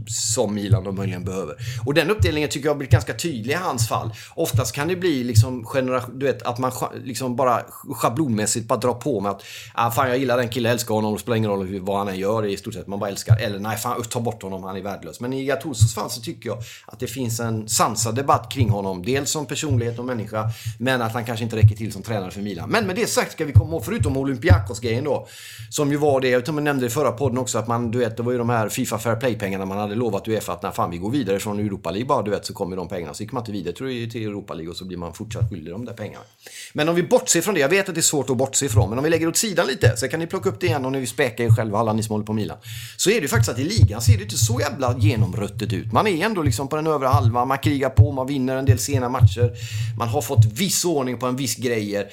som 0.07 0.55
Milan 0.55 0.83
då 0.83 0.91
möjligen 0.91 1.23
behöver. 1.23 1.55
Och 1.85 1.93
den 1.93 2.09
uppdelningen 2.09 2.49
tycker 2.49 2.65
jag 2.65 2.73
har 2.73 2.77
blivit 2.77 2.91
ganska 2.91 3.13
tydlig 3.13 3.53
i 3.53 3.57
hans 3.57 3.87
fall. 3.87 4.13
Oftast 4.35 4.75
kan 4.75 4.87
det 4.87 4.95
bli 4.95 5.23
liksom 5.23 5.65
du 6.13 6.25
vet, 6.25 6.41
att 6.41 6.57
man 6.57 6.71
liksom 7.03 7.35
bara 7.35 7.61
schablonmässigt 7.91 8.67
bara 8.67 8.79
drar 8.79 8.93
på 8.93 9.19
med 9.19 9.31
att 9.31 9.43
ah, 9.73 9.91
fan 9.91 10.09
jag 10.09 10.17
gillar 10.17 10.37
den 10.37 10.49
killen, 10.49 10.71
älskar 10.71 10.95
honom, 10.95 11.13
det 11.13 11.19
spelar 11.19 11.37
ingen 11.37 11.49
roll 11.49 11.79
vad 11.79 11.97
han 11.97 12.07
än 12.07 12.19
gör 12.19 12.45
i 12.45 12.57
stort 12.57 12.73
sett, 12.73 12.87
man 12.87 12.99
bara 12.99 13.09
älskar. 13.09 13.37
Eller 13.37 13.59
nej, 13.59 13.77
fan 13.77 14.03
ta 14.03 14.19
bort 14.19 14.43
honom, 14.43 14.63
han 14.63 14.75
är 14.75 14.81
värdelös. 14.81 15.19
Men 15.19 15.33
i 15.33 15.45
Gattusos 15.45 15.95
fall 15.95 16.09
så 16.09 16.21
tycker 16.21 16.49
jag 16.49 16.57
att 16.85 16.99
det 16.99 17.07
finns 17.07 17.39
en 17.39 17.67
sansad 17.77 18.15
debatt 18.15 18.51
kring 18.51 18.69
honom. 18.69 19.03
Dels 19.05 19.31
som 19.31 19.45
personlighet 19.45 19.99
och 19.99 20.05
människa, 20.05 20.49
men 20.79 21.01
att 21.01 21.13
han 21.13 21.25
kanske 21.25 21.43
inte 21.43 21.55
räcker 21.55 21.75
till 21.75 21.91
som 21.93 22.03
tränare 22.03 22.31
för 22.31 22.41
Milan. 22.41 22.69
Men 22.69 22.87
med 22.87 22.95
det 22.95 23.07
sagt 23.07 23.31
ska 23.31 23.45
vi 23.45 23.53
komma 23.53 23.71
ihåg, 23.71 23.85
förutom 23.85 24.17
Olympiakos-grejen 24.17 25.03
då, 25.03 25.27
som 25.69 25.91
ju 25.91 25.97
var 25.97 26.21
det, 26.21 26.29
jag 26.29 26.45
tror 26.45 26.55
man 26.55 26.63
nämnde 26.63 26.85
i 26.85 26.89
förra 26.89 27.11
podden 27.11 27.37
också, 27.37 27.57
att 27.57 27.67
man, 27.67 27.91
du 27.91 27.97
vet, 27.99 28.17
det 28.17 28.23
var 28.23 28.31
ju 28.31 28.37
de 28.37 28.49
här 28.49 28.69
Fifa 28.69 28.97
Fair 28.97 29.15
Play-pengarna 29.15 29.65
man 29.65 29.77
hade 29.77 29.95
lovat 29.95 30.27
Uefa 30.27 30.53
att 30.53 30.63
när 30.63 30.71
fan 30.71 30.91
vi 30.91 30.97
går 30.97 31.11
vidare 31.11 31.39
från 31.39 31.59
Europa 31.59 31.91
League 31.91 32.07
bara, 32.07 32.21
du 32.21 32.31
vet, 32.31 32.45
så 32.45 32.53
kommer 32.53 32.75
de 32.75 32.87
pengarna. 32.87 33.13
Så 33.13 33.23
gick 33.23 33.31
man 33.31 33.41
inte 33.41 33.51
vidare 33.51 33.73
tror 33.75 33.91
jag, 33.91 34.11
till 34.11 34.27
Europa 34.27 34.53
League 34.53 34.71
och 34.71 34.77
så 34.77 34.85
blir 34.85 34.97
man 34.97 35.13
fortsatt 35.13 35.49
skyldig 35.49 35.73
de 35.73 35.85
där 35.85 35.93
pengarna. 35.93 36.25
Men 36.73 36.89
om 36.89 36.95
vi 36.95 37.03
bortser 37.03 37.41
från 37.41 37.53
det, 37.53 37.59
jag 37.59 37.69
vet 37.69 37.89
att 37.89 37.95
det 37.95 37.99
är 37.99 38.01
svårt 38.01 38.29
att 38.29 38.37
bortse 38.37 38.65
ifrån, 38.65 38.89
men 38.89 38.97
om 38.97 39.03
vi 39.03 39.09
lägger 39.09 39.27
åt 39.27 39.37
sidan 39.37 39.67
lite 39.67 39.97
så 39.97 40.07
kan 40.07 40.19
ni 40.19 40.27
plocka 40.27 40.49
upp 40.49 40.59
det 40.59 40.67
igen 40.67 40.85
om 40.85 40.91
ni 40.91 40.99
vill 40.99 41.07
späka 41.07 41.43
er 41.43 41.49
själva, 41.55 41.79
alla 41.79 41.93
ni 41.93 42.03
som 42.03 42.13
håller 42.13 42.25
på 42.25 42.33
Milan. 42.33 42.57
Så 42.97 43.09
är 43.09 43.15
det 43.15 43.21
ju 43.21 43.27
faktiskt 43.27 43.49
att 43.49 43.59
i 43.59 43.63
ligan 43.63 44.01
ser 44.01 44.17
det 44.17 44.23
inte 44.23 44.37
så 44.37 44.59
jävla 44.59 44.97
genomruttet 44.97 45.73
ut. 45.73 45.93
Man 45.93 46.07
är 46.07 46.25
ändå 46.25 46.41
liksom 46.41 46.67
på 46.67 46.75
den 46.75 46.87
övre 46.87 47.07
halvan, 47.07 47.47
krigar 47.67 47.89
på, 47.89 48.11
man 48.11 48.27
vinner 48.27 48.55
en 48.55 48.65
del 48.65 48.79
sena 48.79 49.09
matcher. 49.09 49.51
Man 49.97 50.07
har 50.07 50.21
fått 50.21 50.45
viss 50.45 50.85
ordning 50.85 51.17
på 51.17 51.25
en 51.25 51.35
viss 51.35 51.55
grejer, 51.55 52.07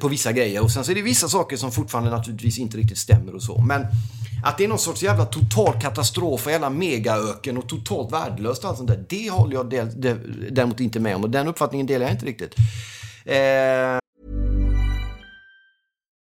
på 0.00 0.08
vissa 0.08 0.32
grejer 0.32 0.62
och 0.62 0.70
sen 0.70 0.84
så 0.84 0.90
är 0.90 0.94
det 0.94 1.02
vissa 1.02 1.28
saker 1.28 1.56
som 1.56 1.72
fortfarande 1.72 2.10
naturligtvis 2.10 2.58
inte 2.58 2.76
riktigt 2.76 2.98
stämmer 2.98 3.34
och 3.34 3.42
så. 3.42 3.60
Men 3.60 3.86
att 4.44 4.58
det 4.58 4.64
är 4.64 4.68
någon 4.68 4.78
sorts 4.78 5.02
jävla 5.02 5.24
total 5.24 5.80
katastrof 5.80 6.46
och 6.46 6.52
jävla 6.52 6.70
megaöken 6.70 7.58
och 7.58 7.68
totalt 7.68 8.12
värdelöst 8.12 8.64
och 8.64 8.70
allt 8.70 8.78
sånt 8.78 8.90
där. 8.90 9.04
Det 9.08 9.30
håller 9.30 9.54
jag 9.54 9.70
del, 9.70 10.00
de, 10.00 10.14
däremot 10.50 10.80
inte 10.80 11.00
med 11.00 11.16
om 11.16 11.24
och 11.24 11.30
den 11.30 11.48
uppfattningen 11.48 11.86
delar 11.86 12.06
jag 12.06 12.14
inte 12.14 12.26
riktigt. 12.26 12.54
Eh... 13.24 14.00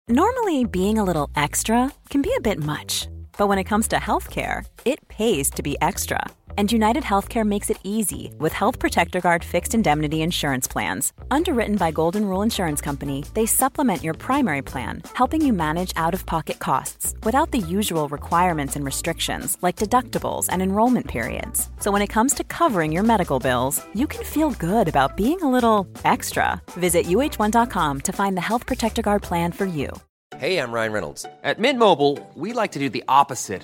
Normally 0.09 0.65
being 0.65 0.99
a 0.99 1.03
little 1.05 1.43
extra 1.43 1.89
can 2.09 2.21
be 2.21 2.29
a 2.39 2.41
bit 2.41 2.59
much. 2.59 3.07
But 3.37 3.49
when 3.49 3.59
it 3.59 3.69
comes 3.69 3.87
to 3.87 3.95
healthcare, 3.95 4.65
it 4.85 5.07
pays 5.07 5.49
to 5.51 5.63
be 5.63 5.75
extra. 5.81 6.27
And 6.59 6.71
United 6.71 7.03
Healthcare 7.03 7.43
makes 7.43 7.71
it 7.71 7.79
easy 7.83 8.35
with 8.37 8.53
Health 8.53 8.77
Protector 8.77 9.19
Guard 9.19 9.43
fixed 9.43 9.73
indemnity 9.73 10.21
insurance 10.21 10.67
plans. 10.67 11.11
Underwritten 11.31 11.77
by 11.77 11.89
Golden 11.89 12.25
Rule 12.25 12.43
Insurance 12.43 12.79
Company, 12.79 13.25
they 13.33 13.47
supplement 13.47 14.03
your 14.03 14.13
primary 14.13 14.61
plan, 14.61 15.01
helping 15.15 15.43
you 15.43 15.51
manage 15.51 15.93
out 15.95 16.13
of 16.13 16.27
pocket 16.27 16.59
costs 16.59 17.15
without 17.23 17.49
the 17.49 17.57
usual 17.57 18.07
requirements 18.07 18.75
and 18.75 18.85
restrictions 18.85 19.57
like 19.63 19.77
deductibles 19.77 20.45
and 20.49 20.61
enrollment 20.61 21.07
periods. 21.07 21.71
So 21.79 21.91
when 21.91 22.03
it 22.03 22.13
comes 22.13 22.35
to 22.35 22.43
covering 22.43 22.91
your 22.91 23.03
medical 23.03 23.39
bills, 23.39 23.83
you 23.95 24.05
can 24.05 24.23
feel 24.23 24.51
good 24.51 24.87
about 24.87 25.17
being 25.17 25.41
a 25.41 25.49
little 25.49 25.87
extra. 26.05 26.61
Visit 26.73 27.07
uh1.com 27.07 28.01
to 28.01 28.11
find 28.13 28.37
the 28.37 28.47
Health 28.49 28.67
Protector 28.67 29.01
Guard 29.01 29.23
plan 29.23 29.53
for 29.53 29.65
you. 29.65 29.89
Hey, 30.37 30.57
I'm 30.57 30.71
Ryan 30.71 30.91
Reynolds. 30.91 31.25
At 31.43 31.59
Mint 31.59 31.79
Mobile, 31.79 32.19
we 32.35 32.53
like 32.53 32.71
to 32.73 32.79
do 32.79 32.89
the 32.89 33.03
opposite 33.07 33.63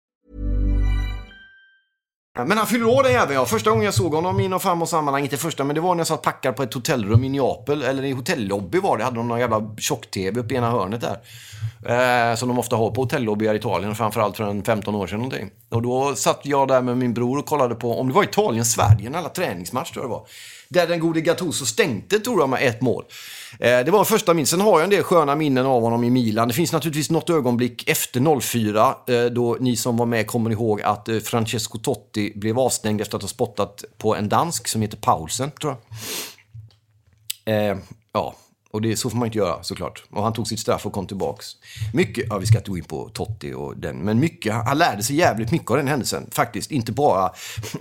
Men 2.33 2.57
han 2.57 2.67
fyller 2.67 2.85
år 2.85 3.03
den 3.03 3.11
jäveln 3.11 3.33
ja. 3.33 3.45
Första 3.45 3.69
gången 3.69 3.85
jag 3.85 3.93
såg 3.93 4.13
honom 4.13 4.39
i 4.39 4.47
någon 4.47 4.59
form 4.59 4.87
sammanhang, 4.87 5.23
inte 5.23 5.37
första, 5.37 5.63
men 5.63 5.75
det 5.75 5.81
var 5.81 5.95
när 5.95 5.99
jag 5.99 6.07
satt 6.07 6.21
packad 6.21 6.55
på 6.55 6.63
ett 6.63 6.73
hotellrum 6.73 7.23
i 7.23 7.29
Neapel, 7.29 7.83
eller 7.83 8.03
i 8.03 8.11
hotellobby 8.11 8.79
var 8.79 8.97
det, 8.97 9.03
hade 9.03 9.15
de 9.15 9.27
någon 9.27 9.39
jävla 9.39 9.75
tjock-tv 9.77 10.39
uppe 10.39 10.53
i 10.53 10.57
ena 10.57 10.71
hörnet 10.71 11.01
där. 11.01 11.19
Eh, 11.85 12.35
som 12.35 12.47
de 12.47 12.59
ofta 12.59 12.75
har 12.75 12.91
på 12.91 13.01
hotellobbyar 13.01 13.53
i 13.53 13.57
Italien, 13.57 13.95
framförallt 13.95 14.37
för 14.37 14.43
en 14.43 14.63
15 14.63 14.95
år 14.95 15.07
sedan 15.07 15.17
någonting. 15.19 15.49
Och 15.69 15.81
då 15.81 16.15
satt 16.15 16.39
jag 16.43 16.67
där 16.67 16.81
med 16.81 16.97
min 16.97 17.13
bror 17.13 17.37
och 17.37 17.45
kollade 17.45 17.75
på, 17.75 17.99
om 17.99 18.07
det 18.07 18.13
var 18.13 18.23
Italien-Sverige, 18.23 19.07
en 19.07 19.15
alla 19.15 19.29
träningsmatch 19.29 19.91
tror 19.91 20.03
jag 20.03 20.09
det 20.09 20.13
var. 20.13 20.27
Där 20.73 20.87
den 20.87 20.99
gode 20.99 21.21
Gattuso 21.21 21.65
stänkte, 21.65 22.19
tror 22.19 22.39
jag, 22.39 22.49
med 22.49 22.67
ett 22.67 22.81
mål. 22.81 23.03
Eh, 23.59 23.79
det 23.79 23.91
var 23.91 24.03
första 24.03 24.33
min. 24.33 24.45
Sen 24.45 24.61
har 24.61 24.71
jag 24.71 24.83
en 24.83 24.89
del 24.89 25.03
sköna 25.03 25.35
minnen 25.35 25.65
av 25.65 25.81
honom 25.81 26.03
i 26.03 26.09
Milan. 26.09 26.47
Det 26.47 26.53
finns 26.53 26.71
naturligtvis 26.71 27.09
något 27.09 27.29
ögonblick 27.29 27.89
efter 27.89 28.39
04 28.39 28.95
eh, 29.07 29.25
då 29.25 29.57
ni 29.59 29.75
som 29.75 29.97
var 29.97 30.05
med 30.05 30.27
kommer 30.27 30.49
ihåg 30.49 30.81
att 30.81 31.09
eh, 31.09 31.19
Francesco 31.19 31.77
Totti 31.77 32.33
blev 32.35 32.59
avstängd 32.59 33.01
efter 33.01 33.17
att 33.17 33.21
ha 33.21 33.29
spottat 33.29 33.83
på 33.97 34.15
en 34.15 34.29
dansk 34.29 34.67
som 34.67 34.81
heter 34.81 34.97
Paulsen, 34.97 35.51
tror 35.51 35.75
jag. 37.45 37.71
Eh, 37.71 37.77
ja, 38.13 38.35
och 38.71 38.81
det, 38.81 38.97
så 38.97 39.09
får 39.09 39.17
man 39.17 39.25
inte 39.25 39.37
göra 39.37 39.63
såklart. 39.63 40.03
Och 40.09 40.23
han 40.23 40.33
tog 40.33 40.47
sitt 40.47 40.59
straff 40.59 40.85
och 40.85 40.93
kom 40.93 41.07
tillbaks. 41.07 41.45
Mycket, 41.93 42.25
ja 42.29 42.37
vi 42.37 42.45
ska 42.45 42.57
inte 42.57 42.69
gå 42.69 42.77
in 42.77 42.83
på 42.83 43.09
Totti 43.09 43.53
och 43.53 43.77
den, 43.77 43.97
men 43.97 44.19
mycket, 44.19 44.53
han 44.53 44.77
lärde 44.77 45.03
sig 45.03 45.15
jävligt 45.15 45.51
mycket 45.51 45.71
av 45.71 45.77
den 45.77 45.87
händelsen. 45.87 46.27
Faktiskt, 46.31 46.71
inte 46.71 46.91
bara 46.91 47.31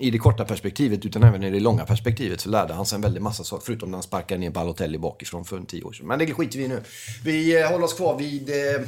i 0.00 0.10
det 0.10 0.18
korta 0.18 0.44
perspektivet 0.44 1.04
utan 1.06 1.22
även 1.22 1.42
i 1.42 1.50
det 1.50 1.60
långa 1.60 1.84
perspektivet 1.84 2.40
så 2.40 2.48
lärde 2.48 2.74
han 2.74 2.86
sig 2.86 2.96
en 2.96 3.02
väldig 3.02 3.22
massa 3.22 3.44
saker. 3.44 3.64
Förutom 3.66 3.90
när 3.90 3.96
han 3.96 4.02
sparkade 4.02 4.40
ner 4.40 4.50
Balotelli 4.50 4.98
bakifrån 4.98 5.44
för 5.44 5.56
en 5.56 5.66
tio 5.66 5.82
år 5.82 5.92
sedan. 5.92 6.06
Men 6.06 6.18
det 6.18 6.34
skiter 6.34 6.58
vi 6.58 6.64
i 6.64 6.68
nu. 6.68 6.82
Vi 7.24 7.60
eh, 7.60 7.70
håller 7.70 7.84
oss 7.84 7.94
kvar 7.94 8.18
vid 8.18 8.50
eh, 8.50 8.86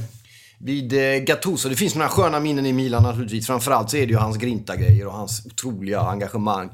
vid 0.65 0.93
eh, 0.93 1.23
Gattuso. 1.25 1.69
Det 1.69 1.77
finns 1.77 1.95
några 1.95 2.09
sköna 2.09 2.41
minnen 2.41 2.67
i 2.67 2.73
Milan 2.73 3.03
naturligtvis. 3.03 3.47
Framförallt 3.47 3.91
så 3.91 3.97
är 3.97 4.07
det 4.07 4.13
ju 4.13 4.19
hans 4.19 4.37
grinta-grejer 4.37 5.07
och 5.07 5.13
hans 5.13 5.47
otroliga 5.47 6.01
engagemang. 6.01 6.71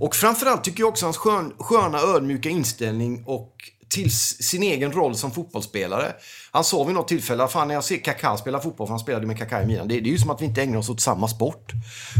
Och 0.00 0.16
framförallt 0.16 0.64
tycker 0.64 0.80
jag 0.80 0.88
också 0.88 1.06
hans 1.06 1.16
skön, 1.16 1.52
sköna 1.58 1.98
ödmjuka 1.98 2.48
inställning 2.48 3.22
och 3.26 3.54
till 3.90 4.12
sin 4.16 4.62
egen 4.62 4.92
roll 4.92 5.14
som 5.14 5.30
fotbollsspelare. 5.30 6.12
Han 6.50 6.64
sa 6.64 6.84
vid 6.84 6.94
något 6.94 7.08
tillfälle, 7.08 7.48
fan 7.48 7.68
när 7.68 7.74
jag 7.74 7.84
ser 7.84 7.96
Kaká 7.96 8.36
spela 8.36 8.60
fotboll, 8.60 8.86
för 8.86 8.92
han 8.92 8.98
spelade 8.98 9.26
med 9.26 9.38
Kaká 9.38 9.62
i 9.62 9.66
Milan, 9.66 9.88
det, 9.88 10.00
det 10.00 10.08
är 10.08 10.12
ju 10.12 10.18
som 10.18 10.30
att 10.30 10.42
vi 10.42 10.46
inte 10.46 10.62
ägnar 10.62 10.78
oss 10.78 10.90
åt 10.90 11.00
samma 11.00 11.28
sport. 11.28 11.72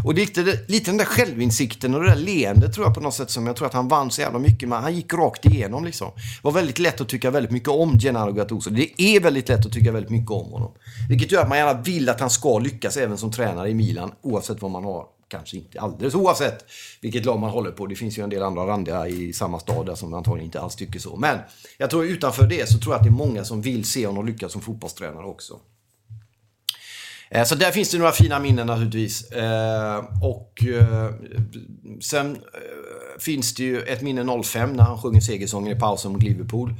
Och 0.05 0.15
det 0.15 0.23
är 0.23 0.27
lite, 0.27 0.59
lite 0.69 0.91
den 0.91 0.97
där 0.97 1.05
självinsikten 1.05 1.95
och 1.95 2.03
det 2.03 2.09
där 2.09 2.17
leendet 2.17 2.75
tror 2.75 2.87
jag 2.87 2.95
på 2.95 3.01
något 3.01 3.15
sätt 3.15 3.31
som 3.31 3.47
jag 3.47 3.57
tror 3.57 3.67
att 3.67 3.75
han 3.75 3.89
vann 3.89 4.11
så 4.11 4.21
jävla 4.21 4.39
mycket 4.39 4.69
med. 4.69 4.83
Han 4.83 4.95
gick 4.95 5.15
rakt 5.15 5.47
igenom 5.47 5.85
liksom. 5.85 6.11
Det 6.17 6.43
var 6.43 6.53
väldigt 6.53 6.79
lätt 6.79 7.01
att 7.01 7.09
tycka 7.09 7.31
väldigt 7.31 7.53
mycket 7.53 7.69
om 7.69 7.99
Gennaro 7.99 8.33
Gattuso. 8.33 8.71
Det 8.71 9.03
är 9.03 9.21
väldigt 9.21 9.49
lätt 9.49 9.67
att 9.67 9.73
tycka 9.73 9.93
väldigt 9.93 10.11
mycket 10.11 10.31
om 10.31 10.53
honom. 10.53 10.73
Vilket 11.09 11.33
gör 11.33 11.43
att 11.43 11.49
man 11.49 11.59
gärna 11.59 11.83
vill 11.83 12.09
att 12.09 12.21
han 12.21 12.31
ska 12.31 12.59
lyckas 12.59 12.97
även 12.97 13.19
som 13.19 13.33
tränare 13.33 13.71
i 13.71 13.75
Milan, 13.75 14.13
oavsett 14.23 14.63
vad 14.63 14.71
man 14.71 14.85
har 14.85 15.20
kanske 15.31 15.57
inte 15.57 15.81
alldeles 15.81 16.15
oavsett 16.15 16.65
vilket 17.01 17.25
lag 17.25 17.41
man 17.41 17.51
håller 17.51 17.71
på. 17.71 17.87
Det 17.87 17.97
finns 17.97 18.19
ju 18.19 18.23
en 18.23 18.31
del 18.31 18.43
andra 18.43 18.67
randiga 18.67 19.09
i 19.09 19.33
samma 19.33 19.59
stad 19.59 19.87
där 19.87 19.95
som 19.95 20.15
antagligen 20.15 20.45
inte 20.45 20.61
alls 20.61 20.77
tycker 20.77 20.99
så. 20.99 21.17
Men 21.17 21.39
jag 21.79 21.91
tror 21.91 22.05
utanför 22.05 22.47
det 22.47 22.69
så 22.69 22.79
tror 22.79 22.95
jag 22.95 22.99
att 22.99 23.05
det 23.05 23.11
är 23.11 23.27
många 23.27 23.45
som 23.45 23.63
vill 23.63 23.85
se 23.85 24.07
honom 24.07 24.27
lyckas 24.27 24.53
som 24.53 24.63
fotbollstränare 24.63 25.27
också. 25.27 25.61
Eh, 27.31 27.45
så 27.45 27.55
där 27.55 27.71
finns 27.71 27.91
det 27.91 27.99
några 27.99 28.13
fina 28.13 28.39
minnen 28.39 28.67
naturligtvis. 28.67 29.33
Eh, 29.33 30.05
och 30.23 30.65
eh, 30.65 31.11
sen 32.01 32.39
finns 33.21 33.55
det 33.55 33.63
ju 33.63 33.83
ett 33.83 34.03
minne 34.03 34.43
05 34.43 34.73
när 34.73 34.85
han 34.85 34.99
sjunger 34.99 35.21
segersången 35.21 35.77
i 35.77 35.81
pausen 35.81 36.13
mot 36.13 36.23
Liverpool. 36.23 36.75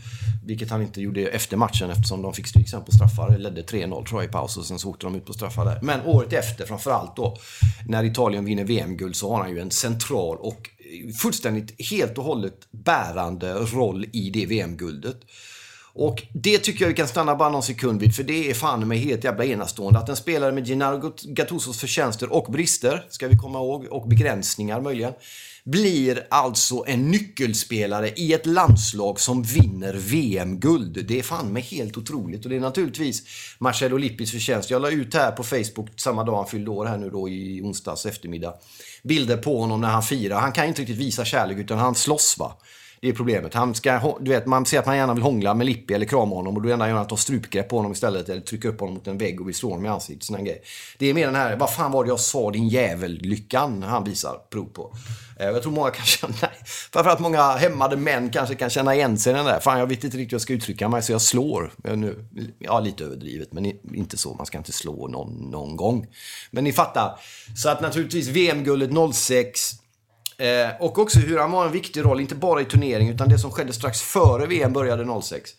Vilket 0.45 0.71
han 0.71 0.83
inte 0.83 1.01
gjorde 1.01 1.27
efter 1.27 1.57
matchen 1.57 1.91
eftersom 1.91 2.23
de 2.23 2.33
fick 2.33 2.47
stryk 2.47 2.69
sen 2.69 2.85
på 2.85 2.93
straffar. 2.93 3.39
Ledde 3.39 3.63
3-0 3.63 4.07
tror 4.07 4.23
jag 4.23 4.29
i 4.29 4.33
paus 4.33 4.57
och 4.57 4.65
sen 4.65 4.79
så 4.79 4.91
åkte 4.91 5.07
de 5.07 5.15
ut 5.15 5.27
på 5.27 5.33
straffar 5.33 5.65
där. 5.65 5.79
Men 5.83 6.01
året 6.07 6.33
efter 6.33 6.67
framförallt 6.67 7.17
då, 7.17 7.37
när 7.89 8.05
Italien 8.05 8.45
vinner 8.45 8.65
VM-guld 8.65 9.17
så 9.17 9.33
har 9.33 9.41
han 9.41 9.51
ju 9.51 9.59
en 9.59 9.71
central 9.71 10.37
och 10.37 10.71
fullständigt 11.23 11.91
helt 11.91 12.19
och 12.19 12.25
hållet 12.25 12.55
bärande 12.71 13.55
roll 13.55 14.07
i 14.13 14.31
det 14.31 14.47
VM-guldet. 14.47 15.17
Och 15.95 16.23
det 16.35 16.59
tycker 16.59 16.85
jag 16.85 16.89
vi 16.89 16.95
kan 16.95 17.09
stanna 17.09 17.37
bara 17.37 17.49
någon 17.49 17.63
sekund 17.63 18.01
vid, 18.01 18.15
för 18.15 18.23
det 18.23 18.51
är 18.51 18.55
fan 18.55 18.89
med 18.89 18.99
helt 18.99 19.25
jävla 19.25 19.45
enastående. 19.45 19.99
Att 19.99 20.09
en 20.09 20.17
spelare 20.17 20.53
med 20.53 20.67
Gennaro 20.67 21.13
Gattusos 21.25 21.79
förtjänster 21.81 22.33
och 22.33 22.53
brister, 22.53 23.07
ska 23.09 23.29
vi 23.29 23.37
komma 23.37 23.59
ihåg, 23.59 23.87
och 23.91 24.09
begränsningar 24.09 24.81
möjligen, 24.81 25.13
blir 25.65 26.27
alltså 26.31 26.85
en 26.87 27.11
nyckelspelare 27.11 28.09
i 28.09 28.33
ett 28.33 28.47
landslag 28.47 29.21
som 29.21 29.43
vinner 29.43 29.95
VM-guld. 29.95 31.05
Det 31.09 31.19
är 31.19 31.23
fan 31.23 31.53
med 31.53 31.63
helt 31.63 31.97
otroligt. 31.97 32.45
Och 32.45 32.51
det 32.51 32.57
är 32.57 32.61
naturligtvis 32.61 33.23
Marcelo 33.59 33.97
Lippis 33.97 34.31
förtjänst. 34.31 34.71
Jag 34.71 34.83
la 34.83 34.91
ut 34.91 35.15
här 35.15 35.31
på 35.31 35.43
Facebook 35.43 35.89
samma 35.97 36.25
dag 36.25 36.37
han 36.37 36.47
fyllde 36.47 36.71
år 36.71 36.87
här 36.87 36.99
nu 36.99 37.11
då 37.11 37.29
i 37.29 37.61
onsdags 37.63 38.07
eftermiddag. 38.07 38.55
Bilder 39.03 39.37
på 39.37 39.61
honom 39.61 39.81
när 39.81 39.89
han 39.89 40.03
firar. 40.03 40.41
Han 40.41 40.53
kan 40.53 40.67
inte 40.67 40.81
riktigt 40.81 40.99
visa 40.99 41.25
kärlek 41.25 41.59
utan 41.59 41.79
han 41.79 41.95
slåss 41.95 42.39
va. 42.39 42.57
Det 43.03 43.09
är 43.09 43.13
problemet. 43.13 43.55
Han 43.55 43.75
ska, 43.75 44.17
du 44.21 44.31
vet, 44.31 44.47
man 44.47 44.67
ser 44.67 44.79
att 44.79 44.87
man 44.87 44.97
gärna 44.97 45.15
vill 45.15 45.23
hångla 45.23 45.55
med 45.55 45.67
Lippi 45.67 45.95
eller 45.95 46.07
krama 46.07 46.35
honom 46.35 46.57
och 46.57 46.63
då 46.63 46.69
enda 46.69 46.89
gör 46.89 46.95
han 46.95 47.03
att 47.03 47.09
ta 47.09 47.17
strupgrepp 47.17 47.69
på 47.69 47.77
honom 47.77 47.93
istället 47.93 48.29
eller 48.29 48.41
trycka 48.41 48.69
upp 48.69 48.81
honom 48.81 48.95
mot 48.95 49.07
en 49.07 49.19
vägg 49.19 49.41
och 49.41 49.49
vill 49.49 49.55
slå 49.55 49.69
honom 49.69 49.87
i 49.87 49.89
ansiktet. 49.89 50.25
Sån 50.25 50.45
grej. 50.45 50.63
Det 50.99 51.07
är 51.07 51.15
mer 51.15 51.27
den 51.27 51.35
här, 51.35 51.57
vad 51.57 51.75
fan 51.75 51.93
var 51.93 52.05
det 52.05 52.09
jag 52.09 52.21
sa 52.21 52.51
din 52.51 52.69
jävel-lyckan 52.69 53.83
han 53.83 54.05
visar 54.05 54.39
prov 54.51 54.65
på. 54.65 54.95
Eh, 55.41 55.47
jag 55.47 55.63
tror 55.63 55.73
många 55.73 55.91
kan 55.91 56.05
känna, 56.07 56.35
framförallt 56.93 57.21
många 57.21 57.53
hämmade 57.53 57.97
män 57.97 58.31
kanske 58.31 58.55
kan 58.55 58.71
känna 58.71 58.95
igen 58.95 59.19
sig 59.19 59.33
i 59.33 59.37
den 59.37 59.45
där. 59.45 59.61
Fan, 59.61 59.79
jag 59.79 59.87
vet 59.87 60.05
inte 60.05 60.17
riktigt 60.17 60.33
hur 60.33 60.35
jag 60.35 60.41
ska 60.41 60.53
uttrycka 60.53 60.89
mig 60.89 61.03
så 61.03 61.13
jag 61.13 61.23
slår. 61.23 61.73
Eh, 61.85 61.97
nu, 61.97 62.25
ja, 62.59 62.81
lite 62.81 63.05
överdrivet, 63.05 63.53
men 63.53 63.67
inte 63.95 64.17
så. 64.17 64.35
Man 64.35 64.47
ska 64.47 64.59
inte 64.59 64.73
slå 64.73 65.09
någon, 65.09 65.51
någon 65.51 65.77
gång. 65.77 66.07
Men 66.51 66.65
ni 66.65 66.73
fattar. 66.73 67.21
Så 67.57 67.69
att 67.69 67.81
naturligtvis 67.81 68.29
VM-guldet 68.29 69.15
06 69.15 69.80
Eh, 70.39 70.71
och 70.81 70.99
också 70.99 71.19
hur 71.19 71.39
han 71.39 71.51
var 71.51 71.67
en 71.67 71.73
viktig 71.73 72.05
roll, 72.05 72.21
inte 72.21 72.35
bara 72.35 72.61
i 72.61 72.65
turneringen 72.65 73.15
utan 73.15 73.29
det 73.29 73.39
som 73.39 73.51
skedde 73.51 73.73
strax 73.73 74.01
före 74.01 74.47
VM 74.47 74.73
började 74.73 75.23
06. 75.23 75.51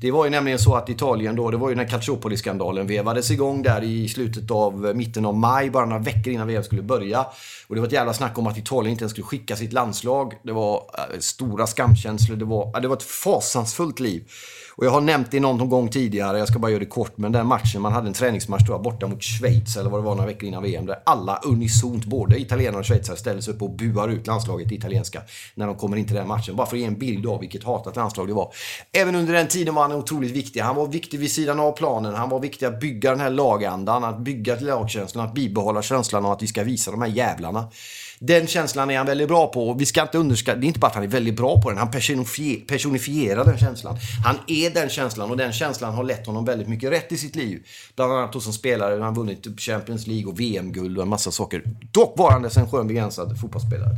Det 0.00 0.10
var 0.10 0.24
ju 0.24 0.30
nämligen 0.30 0.58
så 0.58 0.74
att 0.74 0.88
Italien 0.88 1.36
då, 1.36 1.50
det 1.50 1.56
var 1.56 1.68
ju 1.68 1.74
när 1.74 1.88
Calciopoli-skandalen 1.88 2.86
vevades 2.86 3.30
igång 3.30 3.62
där 3.62 3.82
i 3.82 4.08
slutet 4.08 4.50
av 4.50 4.86
eh, 4.86 4.94
mitten 4.94 5.26
av 5.26 5.34
maj, 5.34 5.70
bara 5.70 5.86
några 5.86 6.02
veckor 6.02 6.32
innan 6.32 6.46
VM 6.46 6.62
skulle 6.62 6.82
börja. 6.82 7.26
Och 7.66 7.74
det 7.74 7.80
var 7.80 7.86
ett 7.86 7.92
jävla 7.92 8.12
snack 8.12 8.38
om 8.38 8.46
att 8.46 8.58
Italien 8.58 8.90
inte 8.90 9.02
ens 9.02 9.12
skulle 9.12 9.24
skicka 9.24 9.56
sitt 9.56 9.72
landslag. 9.72 10.34
Det 10.42 10.52
var 10.52 10.76
äh, 10.76 11.18
stora 11.18 11.66
skamkänslor, 11.66 12.36
det 12.36 12.44
var, 12.44 12.76
äh, 12.76 12.82
det 12.82 12.88
var 12.88 12.96
ett 12.96 13.02
fasansfullt 13.02 14.00
liv. 14.00 14.30
Och 14.76 14.86
jag 14.86 14.90
har 14.90 15.00
nämnt 15.00 15.30
det 15.30 15.40
någon 15.40 15.68
gång 15.68 15.88
tidigare, 15.88 16.38
jag 16.38 16.48
ska 16.48 16.58
bara 16.58 16.70
göra 16.70 16.80
det 16.80 16.86
kort, 16.86 17.18
men 17.18 17.32
den 17.32 17.46
matchen, 17.46 17.82
man 17.82 17.92
hade 17.92 18.08
en 18.08 18.14
träningsmatch 18.14 18.62
då, 18.66 18.78
borta 18.78 19.06
mot 19.06 19.22
Schweiz, 19.22 19.76
eller 19.76 19.90
vad 19.90 20.00
det 20.00 20.04
var, 20.04 20.14
några 20.14 20.26
veckor 20.26 20.48
innan 20.48 20.62
VM, 20.62 20.86
där 20.86 21.02
alla 21.06 21.40
unisont, 21.44 22.04
både 22.04 22.40
italienare 22.40 22.80
och 22.80 22.86
schweizare, 22.86 23.16
ställer 23.16 23.40
sig 23.40 23.54
upp 23.54 23.62
och 23.62 23.70
buar 23.70 24.08
ut 24.08 24.26
landslaget 24.26 24.72
italienska 24.72 25.22
när 25.54 25.66
de 25.66 25.76
kommer 25.76 25.96
in 25.96 26.06
till 26.06 26.16
den 26.16 26.28
matchen. 26.28 26.56
Bara 26.56 26.66
för 26.66 26.76
att 26.76 26.80
ge 26.80 26.86
en 26.86 26.98
bild 26.98 27.26
av 27.26 27.40
vilket 27.40 27.64
hatat 27.64 27.96
landslag 27.96 28.28
det 28.28 28.34
var. 28.34 28.52
Även 28.92 29.14
under 29.14 29.32
den 29.32 29.48
tiden 29.48 29.74
var 29.74 29.82
han 29.82 29.92
otroligt 29.92 30.30
viktig. 30.30 30.60
Han 30.60 30.76
var 30.76 30.86
viktig 30.86 31.20
vid 31.20 31.30
sidan 31.30 31.60
av 31.60 31.72
planen, 31.72 32.14
han 32.14 32.28
var 32.28 32.40
viktig 32.40 32.66
att 32.66 32.80
bygga 32.80 33.10
den 33.10 33.20
här 33.20 33.30
lagandan, 33.30 34.04
att 34.04 34.18
bygga 34.18 34.56
lagkänslan, 34.60 35.26
att 35.26 35.34
bibehålla 35.34 35.82
känslan 35.82 36.24
av 36.24 36.32
att 36.32 36.42
vi 36.42 36.46
ska 36.46 36.64
visa 36.64 36.90
de 36.90 37.02
här 37.02 37.08
jävlarna. 37.08 37.68
Den 38.22 38.46
känslan 38.46 38.90
är 38.90 38.96
han 38.96 39.06
väldigt 39.06 39.28
bra 39.28 39.46
på. 39.46 39.68
Och 39.68 39.80
vi 39.80 39.86
ska 39.86 40.02
inte 40.02 40.18
underskatta, 40.18 40.58
det 40.58 40.66
är 40.66 40.68
inte 40.68 40.80
bara 40.80 40.86
att 40.86 40.94
han 40.94 41.04
är 41.04 41.08
väldigt 41.08 41.36
bra 41.36 41.60
på 41.60 41.70
den, 41.70 41.78
han 41.78 41.90
personifierar 42.66 43.44
den 43.44 43.58
känslan. 43.58 43.98
Han 44.24 44.36
är 44.46 44.70
den 44.70 44.88
känslan 44.88 45.30
och 45.30 45.36
den 45.36 45.52
känslan 45.52 45.94
har 45.94 46.04
lett 46.04 46.26
honom 46.26 46.44
väldigt 46.44 46.68
mycket 46.68 46.92
rätt 46.92 47.12
i 47.12 47.16
sitt 47.16 47.36
liv. 47.36 47.66
Bland 47.96 48.12
annat 48.12 48.32
då 48.32 48.40
som 48.40 48.52
spelare, 48.52 48.92
han 48.92 49.02
har 49.02 49.14
vunnit 49.14 49.60
Champions 49.60 50.06
League 50.06 50.32
och 50.32 50.40
VM-guld 50.40 50.96
och 50.98 51.02
en 51.02 51.08
massa 51.08 51.30
saker. 51.30 51.62
Dock 51.92 52.18
varandes 52.18 52.56
en 52.56 52.70
skön 52.70 52.86
begränsad 52.86 53.40
fotbollsspelare. 53.40 53.96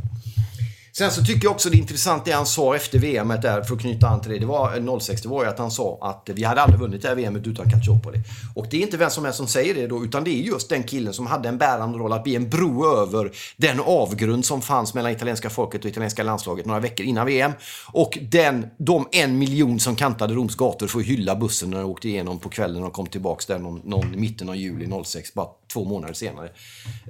Sen 0.97 1.11
så 1.11 1.23
tycker 1.23 1.45
jag 1.45 1.51
också 1.51 1.69
det 1.69 1.77
är 1.77 1.79
intressant 1.79 2.25
det 2.25 2.31
han 2.31 2.45
sa 2.45 2.75
efter 2.75 2.99
VM 2.99 3.27
där, 3.27 3.61
för 3.61 3.75
att 3.75 3.81
knyta 3.81 4.07
an 4.07 4.21
till 4.21 4.31
det. 4.31 4.39
Det 4.39 4.45
var 4.45 4.99
06, 4.99 5.21
det 5.21 5.29
var 5.29 5.43
ju 5.43 5.49
att 5.49 5.59
han 5.59 5.71
sa 5.71 5.97
att 6.01 6.29
vi 6.35 6.43
hade 6.43 6.61
aldrig 6.61 6.79
vunnit 6.79 7.01
det 7.01 7.07
här 7.07 7.15
VMet 7.15 7.47
utan 7.47 7.69
Calciopoli. 7.69 8.19
Och 8.55 8.67
det 8.69 8.77
är 8.77 8.81
inte 8.81 8.97
vem 8.97 9.09
som 9.09 9.23
helst 9.23 9.37
som 9.37 9.47
säger 9.47 9.75
det 9.75 9.87
då, 9.87 10.05
utan 10.05 10.23
det 10.23 10.29
är 10.29 10.41
just 10.41 10.69
den 10.69 10.83
killen 10.83 11.13
som 11.13 11.27
hade 11.27 11.49
en 11.49 11.57
bärande 11.57 11.97
roll 11.97 12.13
att 12.13 12.23
bli 12.23 12.35
en 12.35 12.49
bro 12.49 12.97
över 12.97 13.31
den 13.57 13.79
avgrund 13.79 14.45
som 14.45 14.61
fanns 14.61 14.93
mellan 14.93 15.11
italienska 15.11 15.49
folket 15.49 15.85
och 15.85 15.89
italienska 15.89 16.23
landslaget 16.23 16.65
några 16.65 16.79
veckor 16.79 17.05
innan 17.05 17.25
VM. 17.25 17.51
Och 17.91 18.17
den, 18.21 18.67
de 18.77 19.07
en 19.11 19.37
miljon 19.37 19.79
som 19.79 19.95
kantade 19.95 20.33
Roms 20.33 20.55
gator 20.55 20.87
för 20.87 20.99
att 20.99 21.05
hylla 21.05 21.35
bussen 21.35 21.69
när 21.69 21.77
de 21.77 21.89
åkte 21.91 22.09
igenom 22.09 22.39
på 22.39 22.49
kvällen 22.49 22.83
och 22.83 22.93
kom 22.93 23.07
tillbaks 23.07 23.45
där 23.45 23.59
någon, 23.59 23.81
någon 23.83 24.19
mitten 24.19 24.49
av 24.49 24.55
juli 24.55 25.03
06, 25.05 25.33
bara 25.33 25.47
två 25.73 25.85
månader 25.85 26.13
senare. 26.13 26.49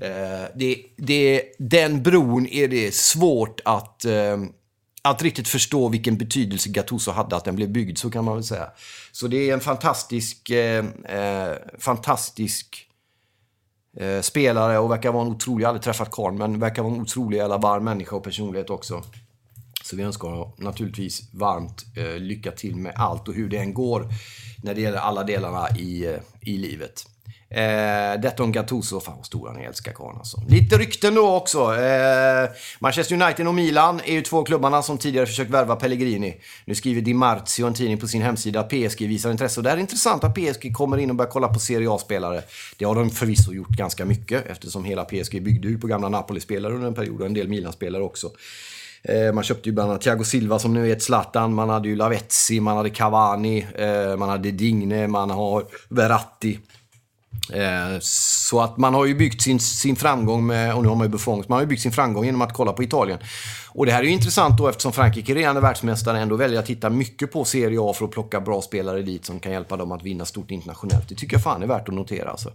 Eh, 0.02 0.48
det, 0.56 0.78
det, 0.98 1.42
den 1.60 2.04
bron 2.04 2.48
är 2.48 2.68
det 2.68 2.96
svårt 2.96 3.62
att, 3.66 3.73
eh, 4.06 4.38
att 5.02 5.22
riktigt 5.22 5.48
förstå 5.48 5.90
vilken 5.90 6.18
betydelse 6.18 6.70
Gattuso 6.70 7.12
hade 7.12 7.36
att 7.36 7.46
den 7.46 7.56
blev 7.56 7.70
byggd, 7.70 7.98
så 7.98 8.10
kan 8.10 8.26
man 8.26 8.34
väl 8.36 8.44
säga. 8.44 8.70
Så 9.12 9.28
det 9.28 9.50
är 9.50 9.54
en 9.54 9.60
fantastisk, 9.60 10.50
eh, 10.50 10.86
eh, 11.06 11.56
fantastisk 11.80 12.88
eh, 13.98 14.22
spelare 14.22 14.80
och 14.80 14.92
verkar 14.92 15.12
vara 15.12 15.26
en 15.26 15.32
otrolig, 15.32 15.64
jag 15.64 15.68
har 15.68 15.70
aldrig 15.70 15.84
träffat 15.84 16.12
karln, 16.12 16.38
men 16.38 16.60
verkar 16.60 16.84
vara 16.84 16.94
en 16.94 17.02
otrolig 17.02 17.38
jävla 17.38 17.58
varm 17.58 17.84
människa 17.84 18.16
och 18.16 18.24
personlighet 18.24 18.70
också. 18.70 19.04
Så 19.84 19.96
vi 19.96 20.04
önskar 20.04 20.28
honom 20.28 20.52
naturligtvis 20.58 21.34
varmt 21.34 21.86
eh, 21.98 22.20
lycka 22.20 22.52
till 22.52 22.76
med 22.76 22.94
allt 22.96 23.28
och 23.28 23.34
hur 23.34 23.50
det 23.50 23.58
än 23.58 23.74
går 23.74 24.08
när 24.64 24.76
det 24.76 24.82
gäller 24.82 24.98
alla 24.98 25.24
delarna 25.24 25.70
i, 25.78 26.06
eh, 26.06 26.20
i 26.42 26.58
livet. 26.58 27.06
Eh, 27.54 28.22
detta 28.22 28.44
om 28.44 28.52
Gattuso, 28.52 29.00
fan 29.00 29.18
vad 29.18 29.26
stor 29.26 29.48
han 29.48 29.58
är, 29.58 29.68
älskar 29.68 29.92
karln 29.92 30.18
alltså. 30.18 30.42
Lite 30.48 30.78
rykten 30.78 31.16
då 31.16 31.36
också. 31.36 31.76
Eh, 31.76 32.50
Manchester 32.80 33.22
United 33.24 33.48
och 33.48 33.54
Milan 33.56 34.02
är 34.06 34.14
ju 34.14 34.22
två 34.22 34.44
klubbarna 34.44 34.82
som 34.82 34.98
tidigare 34.98 35.26
försökt 35.26 35.52
värva 35.52 35.76
Pellegrini. 35.76 36.36
Nu 36.66 36.76
skriver 36.76 37.02
Di 37.02 37.14
Marzio, 37.14 37.68
en 37.68 37.74
tidning 37.74 37.98
på 37.98 38.08
sin 38.08 38.22
hemsida, 38.22 38.60
att 38.60 38.70
PSG 38.70 39.08
visar 39.08 39.32
intresse. 39.32 39.60
Och 39.60 39.64
det 39.64 39.70
är 39.70 39.78
intressant 39.78 40.24
att 40.24 40.36
PSG 40.36 40.74
kommer 40.74 40.98
in 40.98 41.10
och 41.10 41.16
börjar 41.16 41.32
kolla 41.32 41.48
på 41.48 41.60
Serie 41.60 41.92
A-spelare. 41.92 42.42
Det 42.78 42.86
har 42.86 42.96
de 42.96 43.10
förvisso 43.10 43.54
gjort 43.54 43.70
ganska 43.70 44.06
mycket 44.06 44.46
eftersom 44.46 44.86
hela 44.86 45.06
PSG 45.06 45.44
byggde 45.44 45.68
ju 45.68 45.78
på 45.78 45.88
gamla 45.88 46.10
Napoli-spelare 46.10 46.74
under 46.74 46.88
en 46.88 46.94
period 46.94 47.22
och 47.22 47.28
en 47.28 47.34
del 47.34 47.48
Milan-spelare 47.48 48.04
också. 48.04 48.32
Eh, 49.04 49.34
man 49.34 49.44
köpte 49.44 49.70
ju 49.70 49.74
bland 49.74 49.90
annat 49.90 50.02
Thiago 50.02 50.24
Silva 50.24 50.60
som 50.60 50.74
nu 50.74 50.90
är 50.90 50.94
ett 50.94 51.04
Zlatan, 51.04 51.54
man 51.54 51.70
hade 51.70 51.88
ju 51.88 51.96
Lavezzi, 51.96 52.60
man 52.60 52.78
hade 52.78 52.90
Cavani, 52.90 53.68
eh, 53.76 54.18
man 54.18 54.30
hade 54.30 54.52
Digne, 54.52 55.08
man 55.08 55.30
har 55.30 55.66
Verratti. 55.90 56.60
Eh, 57.52 58.00
så 58.02 58.62
att 58.62 58.78
man 58.78 58.94
har 58.94 59.06
ju 59.06 59.16
byggt 59.16 59.42
sin, 59.42 59.60
sin 59.60 59.96
framgång 59.96 60.46
med, 60.46 60.76
och 60.76 60.84
nu 60.84 60.90
har 60.90 60.96
man 60.96 61.08
ju 61.08 61.12
Buffon, 61.12 61.44
man 61.48 61.56
har 61.56 61.62
ju 61.62 61.68
byggt 61.68 61.82
sin 61.82 61.92
framgång 61.92 62.26
genom 62.26 62.42
att 62.42 62.54
kolla 62.54 62.74
på 62.74 62.84
Italien. 62.84 63.20
Och 63.70 63.86
det 63.86 63.92
här 63.92 64.00
är 64.00 64.04
ju 64.04 64.12
intressant 64.12 64.58
då 64.58 64.68
eftersom 64.68 64.94
Frankrike 64.94 65.36
redan 65.36 65.58
är 65.58 65.62
världsmästare 65.62 66.20
ändå 66.20 66.36
väljer 66.36 66.60
att 66.60 66.66
titta 66.66 66.90
mycket 66.90 67.32
på 67.32 67.46
Serie 67.46 67.80
A 67.82 67.94
för 67.94 68.06
att 68.06 68.12
plocka 68.12 68.42
bra 68.42 68.62
spelare 68.62 69.02
dit 69.02 69.26
som 69.26 69.40
kan 69.40 69.52
hjälpa 69.52 69.78
dem 69.78 69.92
att 69.92 70.04
vinna 70.04 70.26
stort 70.26 70.52
internationellt. 70.52 71.10
Det 71.10 71.16
tycker 71.16 71.36
jag 71.36 71.44
fan 71.44 71.64
är 71.64 71.68
värt 71.68 71.90
att 71.90 71.96
notera 71.96 72.30
alltså. 72.30 72.52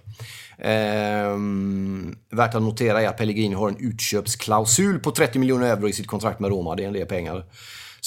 Ehm, 0.59 2.17
värt 2.31 2.55
att 2.55 2.63
notera 2.63 3.03
är 3.03 3.09
att 3.09 3.17
Pellegrini 3.17 3.55
har 3.55 3.69
en 3.69 3.77
utköpsklausul 3.79 4.99
på 4.99 5.11
30 5.11 5.39
miljoner 5.39 5.67
euro 5.67 5.89
i 5.89 5.93
sitt 5.93 6.07
kontrakt 6.07 6.41
med 6.41 6.51
Roma. 6.51 6.75
Det 6.75 6.83
är 6.83 6.87
en 6.87 6.93
del 6.93 7.07
pengar. 7.07 7.45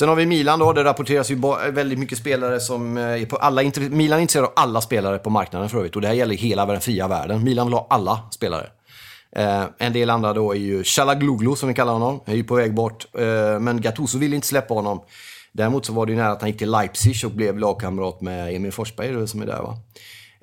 Sen 0.02 0.10
har 0.10 0.16
vi 0.16 0.26
Milan 0.26 0.60
då. 0.60 0.74
Det 0.74 0.84
rapporteras 0.84 1.32
ju 1.32 1.36
väldigt 1.72 2.00
mycket 2.00 2.18
spelare 2.18 2.60
som 2.60 2.98
eh, 2.98 3.04
är 3.04 3.26
på 3.26 3.36
alla... 3.36 3.62
Milan 3.90 4.20
är 4.20 4.22
intresserad 4.22 4.46
av 4.46 4.54
alla 4.56 4.82
spelare 4.82 5.18
på 5.18 5.30
marknaden 5.30 5.70
för 5.70 5.78
övrigt. 5.78 5.96
Och 5.96 6.02
det 6.02 6.08
här 6.08 6.16
gäller 6.16 6.36
hela 6.36 6.66
den 6.66 6.82
fria 6.82 7.08
världen. 7.08 7.44
Milan 7.44 7.68
vill 7.68 7.74
ha 7.74 7.88
alla 7.90 8.20
spelare. 8.32 8.68
Eh, 9.36 9.64
en 9.78 9.94
del 9.94 10.10
andra 10.10 10.34
då 10.34 10.52
är 10.52 10.60
ju 10.60 10.84
Chalagluglu 10.84 11.56
som 11.56 11.70
vi 11.70 11.76
kallar 11.76 11.94
honom. 11.94 12.20
Är 12.26 12.36
ju 12.36 12.44
på 12.44 12.56
väg 12.56 12.74
bort. 12.74 13.08
Eh, 13.18 13.60
men 13.60 13.82
Gattuso 13.82 14.18
vill 14.18 14.34
inte 14.34 14.48
släppa 14.48 14.74
honom. 14.74 15.02
Däremot 15.52 15.86
så 15.86 15.94
var 15.94 16.06
det 16.06 16.12
ju 16.12 16.18
nära 16.18 16.32
att 16.32 16.42
han 16.42 16.50
gick 16.50 16.60
till 16.60 16.72
Leipzig 16.72 17.26
och 17.26 17.32
blev 17.32 17.58
lagkamrat 17.58 18.22
med 18.22 18.56
Emil 18.56 18.72
Forsberg 18.72 19.28
som 19.28 19.42
är 19.42 19.46
där 19.46 19.62
va. 19.62 19.78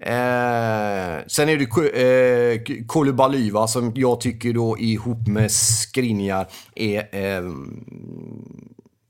Eh, 0.03 1.25
sen 1.27 1.49
är 1.49 1.57
det 1.57 1.65
eh, 2.01 2.87
Koulibaly 2.87 3.51
som 3.69 3.93
jag 3.95 4.21
tycker 4.21 4.53
då 4.53 4.79
ihop 4.79 5.27
med 5.27 5.51
Skriniar 5.51 6.47
är 6.75 6.99
eh, 7.13 7.43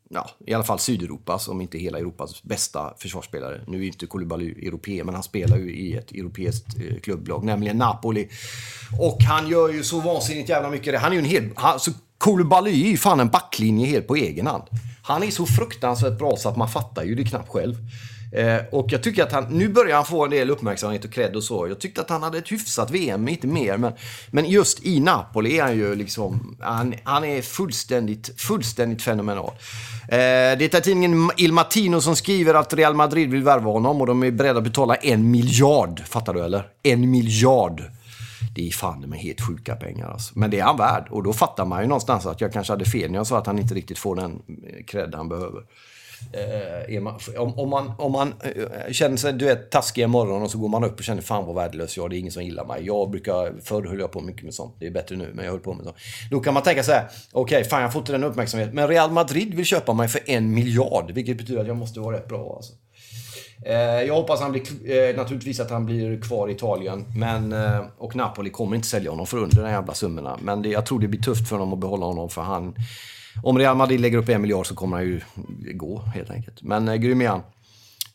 ja, 0.09 0.31
i 0.47 0.55
alla 0.55 0.65
fall 0.65 0.79
Sydeuropas, 0.79 1.49
om 1.49 1.61
inte 1.61 1.79
hela 1.79 1.99
Europas 1.99 2.43
bästa 2.43 2.95
försvarsspelare. 2.99 3.61
Nu 3.67 3.83
är 3.83 3.87
inte 3.87 4.07
Koulibaly 4.07 4.67
europé, 4.67 5.05
men 5.05 5.15
han 5.15 5.23
spelar 5.23 5.57
ju 5.57 5.77
i 5.77 5.97
ett 5.97 6.13
europeiskt 6.13 6.67
eh, 6.77 7.01
klubblag, 7.01 7.45
nämligen 7.45 7.79
Napoli. 7.79 8.29
Och 9.01 9.23
han 9.23 9.49
gör 9.49 9.69
ju 9.69 9.85
så 9.85 10.01
vansinnigt 10.01 10.49
jävla 10.49 10.71
mycket. 10.71 11.01
Han 11.01 11.13
är 11.13 11.17
ju 11.17 11.19
en 11.19 11.25
hel... 11.25 11.51
Han, 11.57 11.81
så 11.81 11.91
Koulibaly 12.19 12.71
är 12.71 12.91
ju 12.91 12.97
fan 12.97 13.21
en 13.21 13.29
backlinje 13.29 13.87
helt 13.87 14.07
på 14.07 14.17
egen 14.17 14.47
hand. 14.47 14.63
Han 15.03 15.23
är 15.23 15.31
så 15.31 15.47
fruktansvärt 15.47 16.19
bra 16.19 16.37
så 16.37 16.49
att 16.49 16.57
man 16.57 16.69
fattar 16.69 17.05
ju 17.05 17.15
det 17.15 17.25
knappt 17.25 17.49
själv. 17.49 17.77
Eh, 18.33 18.59
och 18.73 18.93
jag 18.93 19.03
tycker 19.03 19.23
att 19.23 19.33
han, 19.33 19.45
nu 19.45 19.69
börjar 19.69 19.97
han 19.97 20.05
få 20.05 20.25
en 20.25 20.31
del 20.31 20.51
uppmärksamhet 20.51 21.05
och 21.05 21.13
cred 21.13 21.37
och 21.37 21.45
så. 21.45 21.69
Jag 21.69 21.79
tyckte 21.79 22.01
att 22.01 22.11
han 22.11 22.23
hade 22.23 22.39
ett 22.39 22.53
hyfsat 22.53 22.91
VM, 22.91 23.29
inte 23.29 23.47
mer. 23.47 23.77
Men, 23.77 23.93
men 24.31 24.51
just 24.51 24.87
i 24.87 25.01
Napoli 25.01 25.59
är 25.59 25.63
han 25.63 25.77
ju 25.77 25.95
liksom, 25.95 26.57
han, 26.61 26.95
han 27.05 27.25
är 27.25 27.43
fullständigt, 27.43 28.41
fullständigt 28.41 29.03
fenomenal. 29.03 29.53
Eh, 30.09 30.59
det 30.59 30.75
är 30.75 30.81
tidningen 30.81 31.31
Il 31.37 31.53
Mattino 31.53 32.01
som 32.01 32.17
skriver 32.17 32.55
att 32.55 32.75
Real 32.75 32.95
Madrid 32.95 33.31
vill 33.31 33.43
värva 33.43 33.71
honom 33.71 34.01
och 34.01 34.07
de 34.07 34.23
är 34.23 34.31
beredda 34.31 34.59
att 34.59 34.65
betala 34.65 34.95
en 34.95 35.31
miljard. 35.31 36.03
Fattar 36.07 36.35
du 36.35 36.45
eller? 36.45 36.69
En 36.83 37.11
miljard. 37.11 37.83
Det 38.55 38.69
är 38.69 38.71
fan 38.71 39.01
med 39.01 39.19
helt 39.19 39.41
sjuka 39.41 39.77
pengar 39.77 40.11
alltså. 40.11 40.39
Men 40.39 40.51
det 40.51 40.59
är 40.59 40.65
han 40.65 40.77
värd. 40.77 41.07
Och 41.11 41.23
då 41.23 41.33
fattar 41.33 41.65
man 41.65 41.83
ju 41.83 41.89
någonstans 41.89 42.27
att 42.27 42.41
jag 42.41 42.53
kanske 42.53 42.73
hade 42.73 42.85
fel 42.85 43.11
när 43.11 43.19
jag 43.19 43.27
sa 43.27 43.39
att 43.39 43.47
han 43.47 43.59
inte 43.59 43.75
riktigt 43.75 43.99
får 43.99 44.17
den 44.17 44.33
eh, 44.33 44.85
cred 44.85 45.15
han 45.15 45.29
behöver. 45.29 45.63
Eh, 46.33 47.01
man, 47.01 47.21
om, 47.37 47.59
om, 47.59 47.69
man, 47.69 47.93
om 47.99 48.13
man 48.13 48.35
eh, 48.41 48.93
känner 48.93 49.17
sig 49.17 49.33
du 49.33 49.45
vet, 49.45 49.71
taskig 49.71 50.03
en 50.03 50.11
morgon 50.11 50.43
och 50.43 50.51
så 50.51 50.59
går 50.59 50.69
man 50.69 50.85
upp 50.85 50.99
och 50.99 51.05
känner 51.05 51.23
fan 51.23 51.47
vad 51.47 51.55
värdelös 51.55 51.97
jag 51.97 52.05
är, 52.05 52.09
det 52.09 52.17
är 52.17 52.19
ingen 52.19 52.33
som 52.33 52.45
gillar 52.45 52.65
mig. 52.65 52.87
Jag 52.87 53.11
brukar, 53.11 53.55
förr 53.63 53.87
höll 53.87 54.01
jag 54.01 54.13
på 54.13 54.21
mycket 54.21 54.43
med 54.43 54.55
sånt, 54.55 54.77
det 54.79 54.87
är 54.87 54.91
bättre 54.91 55.17
nu, 55.17 55.33
men 55.35 55.45
jag 55.45 55.53
höll 55.53 55.61
på 55.61 55.75
med 55.75 55.85
sånt. 55.85 55.97
Då 56.31 56.41
kan 56.41 56.55
man 56.55 56.63
tänka 56.63 56.83
så 56.83 56.93
här, 56.93 57.09
okej, 57.33 57.59
okay, 57.59 57.71
fan 57.71 57.83
jag 57.83 57.93
får 57.93 58.01
inte 58.01 58.13
den 58.13 58.25
uppmärksamheten, 58.25 58.75
men 58.75 58.89
Real 58.89 59.11
Madrid 59.11 59.55
vill 59.55 59.65
köpa 59.65 59.93
mig 59.93 60.09
för 60.09 60.21
en 60.27 60.55
miljard, 60.55 61.11
vilket 61.11 61.39
betyder 61.39 61.61
att 61.61 61.67
jag 61.67 61.77
måste 61.77 62.01
vara 62.01 62.17
rätt 62.17 62.29
bra 62.29 62.55
alltså. 62.57 62.73
Eh, 63.67 64.03
jag 64.03 64.15
hoppas 64.15 64.41
han 64.41 64.53
blir, 64.53 64.63
eh, 64.91 65.17
naturligtvis 65.17 65.61
att 65.61 65.71
han 65.71 65.87
blir 65.87 66.21
kvar 66.21 66.49
i 66.49 66.53
Italien. 66.53 67.05
Men, 67.17 67.53
eh, 67.53 67.81
och 67.99 68.17
Napoli 68.17 68.51
kommer 68.51 68.77
inte 68.77 68.89
sälja 68.89 69.11
honom 69.11 69.27
för 69.27 69.39
under 69.39 69.63
de 69.63 69.71
jävla 69.71 69.95
summorna. 69.95 70.39
Men 70.43 70.63
det, 70.63 70.69
jag 70.69 70.87
tror 70.87 71.01
det 71.01 71.09
blir 71.09 71.21
tufft 71.21 71.49
för 71.49 71.57
honom 71.57 71.73
att 71.73 71.79
behålla 71.79 72.07
honom 72.07 72.29
för 72.29 72.43
han 72.43 72.75
om 73.43 73.59
Real 73.59 73.77
Madrid 73.77 74.01
lägger 74.01 74.19
upp 74.19 74.29
en 74.29 74.41
miljard 74.41 74.67
så 74.67 74.75
kommer 74.75 74.97
han 74.97 75.07
ju 75.07 75.21
gå 75.75 76.03
helt 76.15 76.31
enkelt. 76.31 76.63
Men 76.63 76.89
eh, 76.89 76.95
grym 76.95 77.23
är 77.23 77.29
han. 77.29 77.43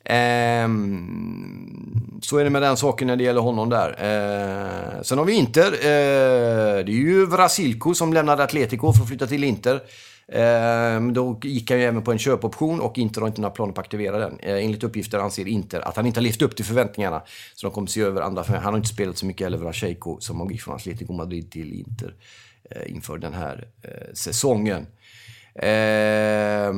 Ehm, 0.05 2.19
så 2.21 2.37
är 2.37 2.43
det 2.43 2.49
med 2.49 2.61
den 2.61 2.77
saken 2.77 3.07
när 3.07 3.15
det 3.15 3.23
gäller 3.23 3.41
honom 3.41 3.69
där. 3.69 3.95
Ehm, 3.99 5.03
sen 5.03 5.17
har 5.17 5.25
vi 5.25 5.33
Inter. 5.33 5.71
Ehm, 5.71 6.85
det 6.85 6.91
är 6.91 6.95
ju 6.95 7.25
Vrasilko 7.25 7.93
som 7.93 8.13
lämnade 8.13 8.43
Atletico 8.43 8.93
för 8.93 9.01
att 9.01 9.07
flytta 9.07 9.27
till 9.27 9.43
Inter. 9.43 9.81
Ehm, 10.27 11.13
då 11.13 11.39
gick 11.43 11.71
han 11.71 11.79
ju 11.79 11.85
även 11.85 12.01
på 12.01 12.11
en 12.11 12.17
köpoption 12.17 12.79
och 12.79 12.97
Inter 12.97 13.21
har 13.21 13.27
inte 13.27 13.41
några 13.41 13.53
planer 13.53 13.73
på 13.73 13.81
att 13.81 13.85
aktivera 13.85 14.17
den. 14.17 14.39
Eh, 14.39 14.65
enligt 14.65 14.83
uppgifter 14.83 15.19
anser 15.19 15.47
Inter 15.47 15.87
att 15.87 15.95
han 15.95 16.05
inte 16.05 16.19
har 16.19 16.23
levt 16.23 16.41
upp 16.41 16.55
till 16.55 16.65
förväntningarna. 16.65 17.21
Så 17.55 17.67
de 17.67 17.73
kommer 17.73 17.87
se 17.87 18.01
över 18.01 18.21
andra. 18.21 18.43
Han 18.47 18.63
har 18.63 18.77
inte 18.77 18.89
spelat 18.89 19.17
så 19.17 19.25
mycket 19.25 19.45
heller, 19.45 19.57
Vrasilko, 19.57 20.19
som 20.19 20.51
gick 20.51 20.61
från 20.61 20.75
Atletico 20.75 21.13
Madrid 21.13 21.51
till 21.51 21.73
Inter 21.73 22.15
eh, 22.71 22.95
inför 22.95 23.17
den 23.17 23.33
här 23.33 23.67
eh, 23.81 24.13
säsongen. 24.13 24.87
Eh, 25.55 26.73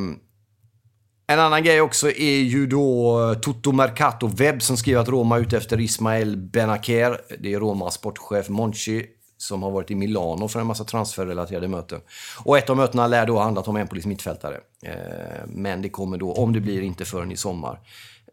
En 1.28 1.40
annan 1.40 1.64
grej 1.64 1.82
också 1.82 2.12
är 2.12 2.40
ju 2.42 2.68
då 2.68 3.20
eh, 3.32 3.40
Toto 3.40 3.72
Mercato 3.72 4.28
Webb 4.28 4.62
som 4.62 4.78
skriver 4.78 5.02
att 5.02 5.10
Roma 5.10 5.36
är 5.38 5.42
ute 5.42 5.58
efter 5.58 5.80
Ismael 5.80 6.38
Benaker. 6.38 7.22
Det 7.40 7.54
är 7.54 7.60
Romas 7.60 7.94
sportchef 7.94 8.50
Monchi 8.50 9.06
som 9.38 9.64
har 9.64 9.72
varit 9.72 9.92
i 9.92 9.96
Milano 9.96 10.48
för 10.48 10.60
en 10.60 10.68
massa 10.68 10.84
transferrelaterade 10.84 11.68
möten. 11.68 12.02
Och 12.44 12.58
ett 12.58 12.70
av 12.70 12.78
mötena 12.78 13.08
lär 13.08 13.26
då 13.26 13.36
ha 13.36 13.44
handlat 13.44 13.68
om 13.68 13.76
en 13.76 13.88
polis 13.88 14.06
mittfältare. 14.06 14.58
Ehm, 14.84 15.50
men 15.50 15.82
det 15.82 15.90
kommer 15.90 16.18
då, 16.18 16.34
om 16.34 16.54
det 16.54 16.60
blir, 16.60 16.82
inte 16.82 17.06
förrän 17.06 17.32
i 17.32 17.38
sommar. 17.38 17.80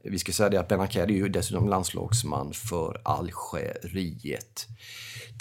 Vi 0.04 0.18
ska 0.18 0.32
säga 0.32 0.48
det 0.48 0.60
att 0.60 0.68
Benaker 0.68 1.02
är 1.02 1.08
ju 1.08 1.28
dessutom 1.28 1.68
landslagsman 1.68 2.52
för 2.52 3.00
Algeriet. 3.02 4.66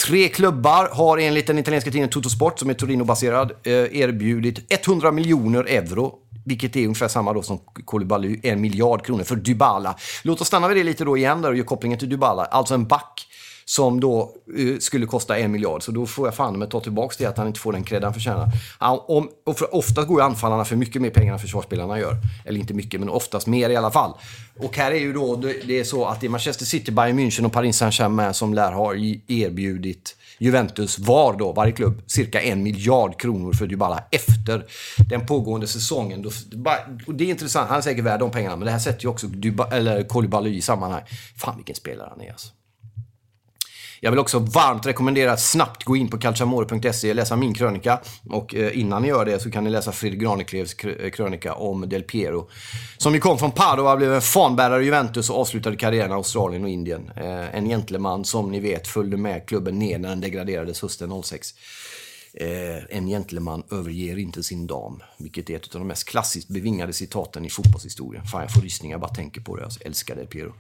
Tre 0.05 0.27
klubbar 0.27 0.89
har 0.91 1.17
enligt 1.17 1.47
den 1.47 1.59
italienska 1.59 1.91
tidningen 1.91 2.09
Tuttosport, 2.09 2.59
som 2.59 2.69
är 2.69 2.73
Torino-baserad, 2.73 3.51
eh, 3.63 3.73
erbjudit 3.73 4.73
100 4.87 5.11
miljoner 5.11 5.63
euro 5.63 6.17
vilket 6.45 6.75
är 6.75 6.83
ungefär 6.83 7.07
samma 7.07 7.33
då 7.33 7.41
som 7.41 7.59
Koulibaly, 7.85 8.39
en 8.43 8.61
miljard 8.61 9.05
kronor 9.05 9.23
för 9.23 9.35
Dybala. 9.35 9.95
Låt 10.23 10.41
oss 10.41 10.47
stanna 10.47 10.67
vid 10.67 10.77
det 10.77 10.83
lite 10.83 11.05
då 11.05 11.17
igen 11.17 11.41
där 11.41 11.49
och 11.49 11.55
göra 11.55 11.67
kopplingen 11.67 11.99
till 11.99 12.09
Dybala. 12.09 12.45
Alltså 12.45 12.73
en 12.73 12.87
back 12.87 13.27
som 13.71 13.99
då 13.99 14.31
eh, 14.57 14.77
skulle 14.79 15.05
kosta 15.05 15.37
en 15.37 15.51
miljard. 15.51 15.83
Så 15.83 15.91
då 15.91 16.05
får 16.05 16.27
jag 16.27 16.35
fan 16.35 16.59
med 16.59 16.69
ta 16.69 16.79
tillbaka 16.79 17.15
det 17.17 17.25
att 17.25 17.37
han 17.37 17.47
inte 17.47 17.59
får 17.59 17.73
den 17.73 17.83
cred 17.83 18.03
han 18.03 18.13
förtjänar. 18.13 18.49
Han, 18.79 18.99
om, 19.07 19.29
och 19.45 19.57
för, 19.57 19.75
ofta 19.75 20.03
går 20.03 20.19
ju 20.19 20.25
anfallarna 20.25 20.65
för 20.65 20.75
mycket 20.75 21.01
mer 21.01 21.09
pengar 21.09 21.33
än 21.33 21.39
försvarsspelarna 21.39 21.99
gör. 21.99 22.17
Eller 22.45 22.59
inte 22.59 22.73
mycket, 22.73 22.99
men 22.99 23.09
oftast 23.09 23.47
mer 23.47 23.69
i 23.69 23.75
alla 23.75 23.91
fall. 23.91 24.13
Och 24.59 24.77
här 24.77 24.91
är 24.91 24.99
ju 24.99 25.13
då, 25.13 25.35
det 25.35 25.79
är 25.79 25.83
så 25.83 26.05
att 26.05 26.21
det 26.21 26.27
är 26.27 26.29
Manchester 26.29 26.65
City, 26.65 26.91
Bayern 26.91 27.19
München 27.19 27.45
och 27.45 27.51
Paris 27.51 27.77
Saint-Germain 27.77 28.33
som 28.33 28.53
lär 28.53 28.71
ha 28.71 28.95
erbjudit 29.27 30.15
Juventus 30.39 30.99
var 30.99 31.33
då, 31.37 31.51
varje 31.51 31.71
klubb, 31.71 32.01
cirka 32.07 32.41
en 32.41 32.63
miljard 32.63 33.19
kronor 33.19 33.53
för 33.53 33.67
Dybala 33.67 34.03
efter 34.11 34.65
den 35.09 35.25
pågående 35.25 35.67
säsongen. 35.67 36.25
Och 37.07 37.15
det 37.15 37.23
är 37.23 37.29
intressant, 37.29 37.69
han 37.69 37.77
är 37.77 37.81
säkert 37.81 38.05
värd 38.05 38.19
de 38.19 38.31
pengarna, 38.31 38.55
men 38.55 38.65
det 38.65 38.71
här 38.71 38.79
sätter 38.79 39.03
ju 39.03 39.09
också 39.09 39.27
Dybala, 39.27 39.69
eller 39.75 40.03
Koulibaly 40.03 40.55
i 40.55 40.61
sammanhang. 40.61 41.01
Fan 41.37 41.55
vilken 41.55 41.75
spelare 41.75 42.07
han 42.11 42.21
är 42.21 42.31
alltså. 42.31 42.47
Jag 44.03 44.11
vill 44.11 44.19
också 44.19 44.39
varmt 44.39 44.85
rekommendera 44.85 45.31
att 45.31 45.41
snabbt 45.41 45.83
gå 45.83 45.95
in 45.95 46.07
på 46.07 46.17
calciamore.se 46.17 47.09
och 47.09 47.15
läsa 47.15 47.35
min 47.35 47.53
krönika. 47.53 47.99
Och 48.29 48.55
eh, 48.55 48.79
innan 48.79 49.01
ni 49.01 49.07
gör 49.07 49.25
det 49.25 49.39
så 49.39 49.51
kan 49.51 49.63
ni 49.63 49.69
läsa 49.69 49.91
Fredrik 49.91 50.21
Graneklevs 50.21 50.75
eh, 50.83 51.09
krönika 51.09 51.53
om 51.53 51.89
Del 51.89 52.03
Piero. 52.03 52.49
Som 52.97 53.13
ju 53.13 53.19
kom 53.19 53.37
från 53.37 53.51
Padova, 53.51 53.97
blev 53.97 54.13
en 54.13 54.21
fanbärare 54.21 54.81
i 54.81 54.85
Juventus 54.85 55.29
och 55.29 55.39
avslutade 55.39 55.75
karriären 55.75 56.11
i 56.11 56.13
Australien 56.13 56.63
och 56.63 56.69
Indien. 56.69 57.11
Eh, 57.15 57.55
en 57.55 57.65
gentleman 57.65 58.25
som 58.25 58.51
ni 58.51 58.59
vet 58.59 58.87
följde 58.87 59.17
med 59.17 59.47
klubben 59.47 59.79
ner 59.79 59.99
när 59.99 60.09
den 60.09 60.21
degraderades 60.21 60.81
hösten 60.81 61.23
06. 61.23 61.53
Eh, 62.33 62.97
en 62.97 63.07
gentleman 63.07 63.63
överger 63.71 64.17
inte 64.17 64.43
sin 64.43 64.67
dam, 64.67 65.03
vilket 65.17 65.49
är 65.49 65.55
ett 65.55 65.75
av 65.75 65.81
de 65.81 65.87
mest 65.87 66.03
klassiskt 66.09 66.47
bevingade 66.47 66.93
citaten 66.93 67.45
i 67.45 67.49
fotbollshistorien. 67.49 68.25
Fan, 68.25 68.41
jag 68.41 68.53
får 68.53 68.61
rysningar 68.61 68.97
bara 68.97 69.13
tänker 69.13 69.41
på 69.41 69.55
det. 69.55 69.61
Jag 69.61 69.71
älskar 69.85 70.15
det, 70.15 70.25
Piero. 70.25 70.53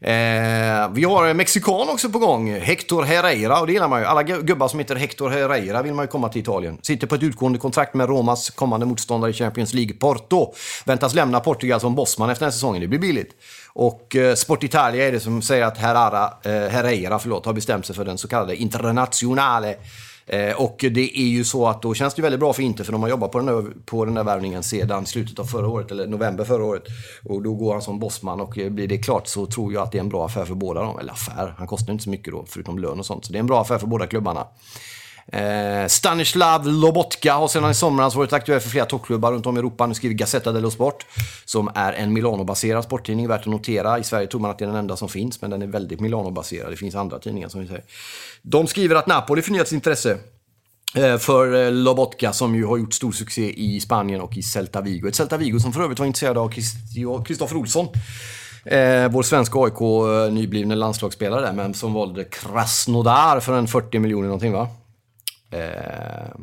Eh, 0.00 0.90
vi 0.92 1.04
har 1.04 1.26
en 1.26 1.36
mexikan 1.36 1.88
också 1.88 2.10
på 2.10 2.18
gång, 2.18 2.52
Hector 2.52 3.02
Herrera, 3.02 3.60
och 3.60 3.66
det 3.66 3.72
gillar 3.72 3.88
man 3.88 4.00
ju. 4.00 4.06
Alla 4.06 4.22
gubbar 4.22 4.68
som 4.68 4.78
heter 4.78 4.96
Hector 4.96 5.30
Herrera 5.30 5.82
vill 5.82 5.94
man 5.94 6.04
ju 6.04 6.08
komma 6.08 6.28
till 6.28 6.42
Italien. 6.42 6.78
Sitter 6.82 7.06
på 7.06 7.14
ett 7.14 7.22
utgående 7.22 7.58
kontrakt 7.58 7.94
med 7.94 8.08
Romas 8.08 8.50
kommande 8.50 8.86
motståndare 8.86 9.30
i 9.30 9.34
Champions 9.34 9.74
League, 9.74 9.94
Porto. 9.94 10.54
Väntas 10.84 11.14
lämna 11.14 11.40
Portugal 11.40 11.80
som 11.80 11.94
bossman 11.94 12.30
efter 12.30 12.40
den 12.40 12.50
här 12.50 12.52
säsongen. 12.52 12.80
Det 12.80 12.88
blir 12.88 12.98
billigt. 12.98 13.34
Och 13.68 14.16
eh, 14.16 14.34
Sport 14.34 14.62
Italia 14.62 15.08
är 15.08 15.12
det 15.12 15.20
som 15.20 15.42
säger 15.42 15.64
att 15.64 15.78
Herrera, 15.78 16.24
eh, 16.24 16.70
Herrera 16.70 17.18
förlåt, 17.18 17.46
har 17.46 17.52
bestämt 17.52 17.86
sig 17.86 17.96
för 17.96 18.04
den 18.04 18.18
så 18.18 18.28
kallade 18.28 18.56
internationale. 18.56 19.76
Eh, 20.32 20.54
och 20.56 20.76
det 20.90 21.18
är 21.20 21.28
ju 21.28 21.44
så 21.44 21.66
att 21.66 21.82
då 21.82 21.94
känns 21.94 22.14
det 22.14 22.22
väldigt 22.22 22.40
bra 22.40 22.52
för 22.52 22.62
inte, 22.62 22.84
för 22.84 22.92
de 22.92 23.02
har 23.02 23.08
jobbat 23.08 23.32
på 23.32 23.38
den, 23.38 23.46
där, 23.46 23.64
på 23.84 24.04
den 24.04 24.14
där 24.14 24.24
värvningen 24.24 24.62
sedan 24.62 25.06
slutet 25.06 25.38
av 25.38 25.44
förra 25.44 25.68
året, 25.68 25.90
eller 25.90 26.06
november 26.06 26.44
förra 26.44 26.64
året. 26.64 26.82
Och 27.24 27.42
då 27.42 27.54
går 27.54 27.72
han 27.72 27.82
som 27.82 27.98
bossman 27.98 28.40
och 28.40 28.58
eh, 28.58 28.70
blir 28.70 28.88
det 28.88 28.98
klart 28.98 29.26
så 29.26 29.46
tror 29.46 29.72
jag 29.72 29.82
att 29.82 29.92
det 29.92 29.98
är 29.98 30.02
en 30.02 30.08
bra 30.08 30.26
affär 30.26 30.44
för 30.44 30.54
båda 30.54 30.82
dem. 30.82 30.98
Eller 30.98 31.12
affär, 31.12 31.54
han 31.58 31.66
kostar 31.66 31.92
inte 31.92 32.04
så 32.04 32.10
mycket 32.10 32.32
då, 32.32 32.44
förutom 32.48 32.78
lön 32.78 32.98
och 32.98 33.06
sånt. 33.06 33.24
Så 33.24 33.32
det 33.32 33.38
är 33.38 33.40
en 33.40 33.46
bra 33.46 33.60
affär 33.60 33.78
för 33.78 33.86
båda 33.86 34.06
klubbarna. 34.06 34.46
Eh, 35.26 35.86
Stanislav 35.88 36.66
Lobotka 36.66 37.34
har 37.34 37.48
sedan 37.48 37.70
i 37.70 37.74
somras 37.74 38.14
varit 38.14 38.32
aktuell 38.32 38.60
för 38.60 38.68
flera 38.68 38.84
toppklubbar 38.84 39.32
runt 39.32 39.46
om 39.46 39.56
i 39.56 39.58
Europa. 39.58 39.86
Nu 39.86 39.94
skriver 39.94 40.14
Gazzetta 40.14 40.52
dello 40.52 40.70
Sport, 40.70 41.06
som 41.44 41.70
är 41.74 41.92
en 41.92 42.12
Milano-baserad 42.12 42.84
sporttidning, 42.84 43.28
värt 43.28 43.40
att 43.40 43.46
notera. 43.46 43.98
I 43.98 44.04
Sverige 44.04 44.26
tror 44.26 44.40
man 44.40 44.50
att 44.50 44.58
det 44.58 44.64
är 44.64 44.66
den 44.66 44.76
enda 44.76 44.96
som 44.96 45.08
finns, 45.08 45.40
men 45.40 45.50
den 45.50 45.62
är 45.62 45.66
väldigt 45.66 46.00
Milano-baserad. 46.00 46.70
Det 46.70 46.76
finns 46.76 46.94
andra 46.94 47.18
tidningar 47.18 47.48
som 47.48 47.60
vi 47.60 47.66
säger. 47.66 47.84
De 48.42 48.66
skriver 48.66 48.96
att 48.96 49.06
Napoli 49.06 49.42
förnyat 49.42 49.68
sitt 49.68 49.74
intresse 49.74 50.18
eh, 50.96 51.18
för 51.18 51.64
eh, 51.64 51.72
Lobotka 51.72 52.32
som 52.32 52.54
ju 52.54 52.66
har 52.66 52.78
gjort 52.78 52.94
stor 52.94 53.12
succé 53.12 53.52
i 53.52 53.80
Spanien 53.80 54.20
och 54.20 54.36
i 54.36 54.42
Celta 54.42 54.80
Vigo. 54.80 55.08
Ett 55.08 55.14
Celta 55.14 55.36
Vigo 55.36 55.60
som 55.60 55.72
för 55.72 55.82
övrigt 55.82 55.98
var 55.98 56.06
intresserad 56.06 56.38
av 56.38 56.52
Kristoffer 57.24 57.56
Olsson. 57.56 57.88
Eh, 58.64 59.08
vår 59.08 59.22
svenska 59.22 59.58
AIK-nyblivne 59.58 60.74
eh, 60.74 60.78
landslagsspelare 60.78 61.40
där, 61.40 61.52
men 61.52 61.74
som 61.74 61.92
valde 61.92 62.24
Krasnodar 62.24 63.40
för 63.40 63.52
en 63.52 63.68
40 63.68 63.98
miljoner 63.98 64.26
någonting 64.26 64.52
va? 64.52 64.68
Eh, 65.52 66.34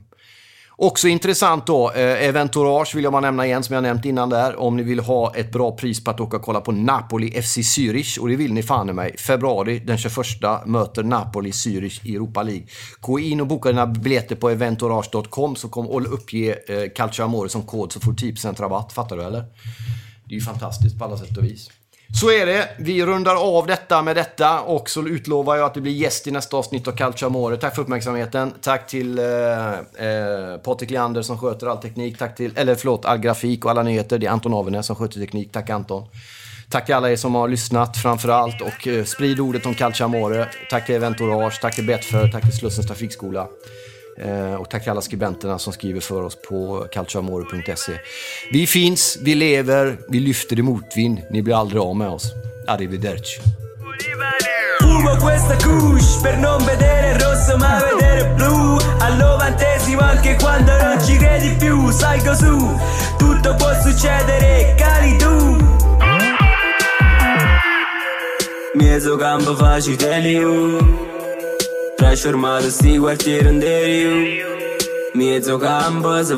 också 0.82 1.08
intressant 1.08 1.68
då, 1.68 1.92
eh, 1.92 2.28
Eventourage 2.28 2.96
vill 2.96 3.04
jag 3.04 3.14
bara 3.14 3.22
nämna 3.22 3.46
igen 3.46 3.64
som 3.64 3.76
jag 3.76 3.82
nämnt 3.82 4.06
innan 4.06 4.30
där. 4.30 4.60
Om 4.60 4.78
ni 4.78 4.84
vill 4.84 5.00
ha 5.00 5.36
ett 5.36 5.52
bra 5.52 5.76
pris 5.76 6.04
på 6.04 6.12
att 6.12 6.20
åka 6.20 6.38
och 6.38 6.44
kolla 6.44 6.62
på 6.62 6.72
Napoli 6.72 7.42
FC 7.42 7.58
Zürich 7.58 8.20
och 8.20 8.30
det 8.30 8.36
vill 8.36 8.54
ni 8.54 8.64
fan 8.64 8.90
i 8.90 8.94
mig. 8.94 9.18
Februari 9.18 9.80
den 9.80 9.98
21 9.98 10.66
möter 10.66 11.04
Napoli 11.04 11.52
Zürich 11.52 12.00
i 12.04 12.16
Europa 12.16 12.44
League. 12.44 12.68
Gå 13.00 13.20
in 13.20 13.42
och 13.42 13.48
boka 13.48 13.70
dina 13.70 13.88
biljetter 13.88 14.36
på 14.36 14.50
eventourage.com 14.50 15.56
så 15.56 15.70
kom 15.70 15.88
och 15.88 16.14
uppge 16.14 16.60
eh, 16.68 16.90
Calcio 16.96 17.24
Amore 17.24 17.50
som 17.50 17.64
kod 17.64 17.92
så 17.92 18.00
får 18.00 18.12
du 18.12 18.32
10% 18.32 18.62
rabatt. 18.62 18.94
Fattar 18.94 19.18
du 19.18 19.24
eller? 19.24 19.46
Det 20.26 20.36
är 20.36 20.40
ju 20.40 20.42
fantastiskt 20.42 21.00
på 21.00 21.06
alla 21.06 21.18
sätt 21.18 21.38
och 21.38 21.44
vis. 21.44 21.70
Så 22.14 22.32
är 22.32 22.46
det. 22.46 22.70
Vi 22.78 23.06
rundar 23.06 23.36
av 23.36 23.68
detta 23.68 24.02
med 24.02 24.16
detta 24.16 24.62
och 24.62 24.90
så 24.90 25.08
utlovar 25.08 25.56
jag 25.56 25.66
att 25.66 25.74
det 25.74 25.82
blir 25.82 25.92
gäst 25.92 26.28
i 26.28 26.32
nästa 26.32 26.58
avsnitt 26.58 26.88
av 26.88 26.92
Calcio 26.92 27.26
Amore. 27.26 27.58
Tack 27.58 27.76
för 27.76 27.82
uppmärksamheten. 27.82 28.54
Tack 28.62 28.88
till 28.88 29.20
eh, 29.20 29.26
eh, 30.08 30.58
Patrik 30.64 30.90
Leander 30.90 31.22
som 31.22 31.38
sköter 31.38 31.68
all 31.68 31.78
teknik. 31.78 32.18
Tack 32.18 32.36
till, 32.36 32.52
eller 32.56 32.76
förlåt, 32.76 33.06
all 33.06 33.18
grafik 33.18 33.66
och 33.66 33.72
alla 33.72 33.84
nyheter. 33.84 34.18
Det 34.18 34.26
är 34.26 34.32
Anton 34.32 34.54
Avenäs 34.54 34.86
som 34.86 34.96
sköter 34.96 35.20
teknik. 35.20 35.52
Tack 35.52 35.70
Anton. 35.70 36.08
Tack 36.70 36.86
till 36.86 36.96
alla 36.96 37.12
er 37.12 37.16
som 37.16 37.36
har 37.36 37.48
lyssnat 37.48 37.98
framför 37.98 38.30
allt 38.30 38.62
och 38.62 38.88
eh, 38.88 39.04
sprid 39.04 39.40
ordet 39.40 39.66
om 39.66 39.74
Calcio 39.74 40.06
Amore. 40.06 40.48
Tack 40.70 40.86
till 40.86 40.96
Eventourage, 40.96 41.62
tack 41.62 41.76
till 41.76 41.86
Betfair, 41.86 42.32
tack 42.32 42.44
till 42.44 42.58
Slussens 42.58 42.88
Trafikskola. 42.88 43.48
Eh, 44.20 44.54
och 44.54 44.70
tack 44.70 44.88
alla 44.88 45.02
skribenterna 45.02 45.60
som 45.60 45.74
skriver 45.74 46.02
för 46.02 46.22
oss 46.22 46.36
på 46.36 46.88
calcioamore.se. 46.92 48.00
Vi 48.52 48.68
finns, 48.68 49.18
vi 49.22 49.36
lever, 49.36 49.98
vi 50.08 50.20
lyfter 50.20 50.60
i 50.60 50.62
motvind. 50.62 51.22
Ni 51.30 51.42
blir 51.42 51.60
aldrig 51.60 51.82
av 51.82 51.96
med 51.96 52.10
oss. 52.10 52.34
Arrivederci. 52.68 53.42
Fumo 54.80 55.16
questa 55.18 55.56
couche 55.56 56.22
per 56.22 56.38
non 56.38 56.64
vedere 56.66 57.18
rosso 57.18 57.58
ma 57.58 57.80
vedere 57.80 58.34
blu 58.36 58.78
Al 59.00 59.18
novantesimo 59.18 60.02
anche 60.02 60.36
quando 60.36 60.72
non 60.78 61.04
ci 61.04 61.18
credi 61.18 61.56
più 61.58 61.90
Salgo 61.92 62.34
su, 62.34 62.80
tutto 63.18 63.56
può 63.56 63.70
succedere, 63.82 64.76
cali 64.78 65.18
tu 65.18 65.58
Mezzo 68.74 69.16
campo 69.18 69.56
facile 69.56 71.09
Transformado 72.00 72.72
sigo 72.72 73.10
al 73.10 73.18
tiro 73.18 73.50
en 73.50 73.60
Mie 75.14 75.40
zo 75.40 75.58
ca 75.58 75.78
ambă 75.86 76.22
să 76.22 76.36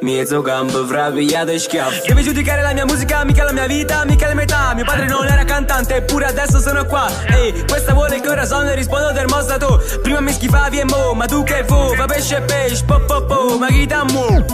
Mezzo 0.00 0.42
campo 0.42 0.86
fra 0.86 1.10
pigliato 1.10 1.50
e 1.50 1.58
schiaffo 1.58 2.06
Devi 2.06 2.22
giudicare 2.22 2.62
la 2.62 2.72
mia 2.72 2.84
musica, 2.84 3.24
mica 3.24 3.42
la 3.42 3.52
mia 3.52 3.66
vita, 3.66 4.04
mica 4.04 4.28
le 4.28 4.34
metà. 4.34 4.72
Mio 4.74 4.84
padre 4.84 5.06
non 5.06 5.26
era 5.26 5.44
cantante, 5.44 5.96
eppure 5.96 6.26
adesso 6.26 6.60
sono 6.60 6.84
qua. 6.84 7.10
Ehi, 7.26 7.64
questa 7.66 7.94
vuole 7.94 8.16
il 8.16 8.22
corazon 8.22 8.72
rispondo 8.74 9.12
termostato 9.12 9.82
Prima 10.02 10.20
mi 10.20 10.32
schifavi 10.32 10.78
e 10.78 10.84
mo, 10.84 11.14
ma 11.14 11.26
tu 11.26 11.42
che 11.42 11.64
fu? 11.66 11.94
Fa 11.94 12.04
pesce 12.06 12.36
e 12.36 12.42
pesce, 12.42 12.84
po 12.84 13.00
po 13.00 13.24
po, 13.24 13.58
ma 13.58 13.66
chi 13.66 13.86
t'ammo? 13.86 14.44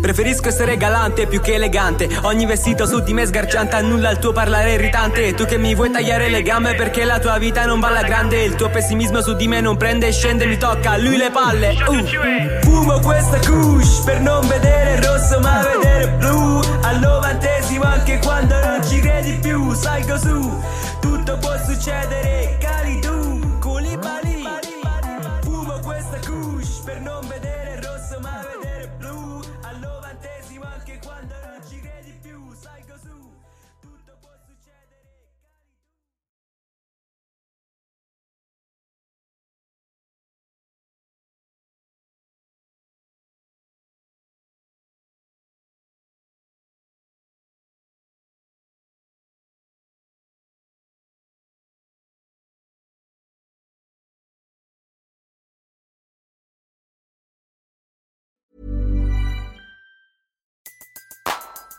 Preferisco 0.00 0.48
essere 0.48 0.76
galante 0.76 1.26
più 1.26 1.40
che 1.40 1.54
elegante. 1.54 2.08
Ogni 2.22 2.44
vestito 2.44 2.86
su 2.86 3.00
di 3.00 3.14
me 3.14 3.24
sgarciante 3.24 3.76
Annulla 3.76 4.10
il 4.10 4.18
tuo 4.18 4.32
parlare 4.32 4.72
irritante. 4.72 5.32
Tu 5.34 5.44
che 5.44 5.58
mi 5.58 5.74
vuoi 5.74 5.90
tagliare 5.90 6.28
le 6.28 6.42
gambe 6.42 6.74
perché 6.74 7.04
la 7.04 7.18
tua 7.18 7.38
vita 7.38 7.64
non 7.64 7.80
va 7.80 7.88
alla 7.88 8.02
grande. 8.02 8.42
Il 8.42 8.56
tuo 8.56 8.68
pessimismo 8.68 9.22
su 9.22 9.34
di 9.34 9.46
me 9.46 9.60
non 9.60 9.76
prende 9.76 10.08
e 10.08 10.12
scende 10.12 10.46
Mi 10.46 10.58
tocca 10.58 10.92
a 10.92 10.96
lui 10.96 11.16
le 11.16 11.30
palle. 11.30 11.76
Uh. 11.86 12.60
Fumo 12.62 12.98
questa 12.98 13.38
couche 13.38 14.02
per 14.04 14.20
non 14.20 14.46
vedere 14.48 14.81
rosso 15.00 15.38
ma 15.40 15.62
vedere 15.62 16.08
blu. 16.10 16.60
Al 16.82 16.98
novantesimo 16.98 17.84
anche 17.84 18.18
quando 18.18 18.58
non 18.58 18.84
ci 18.86 19.00
credi 19.00 19.38
più 19.38 19.72
Salgo 19.74 20.18
su, 20.18 20.62
tutto 21.00 21.38
può 21.38 21.56
succedere 21.64 22.58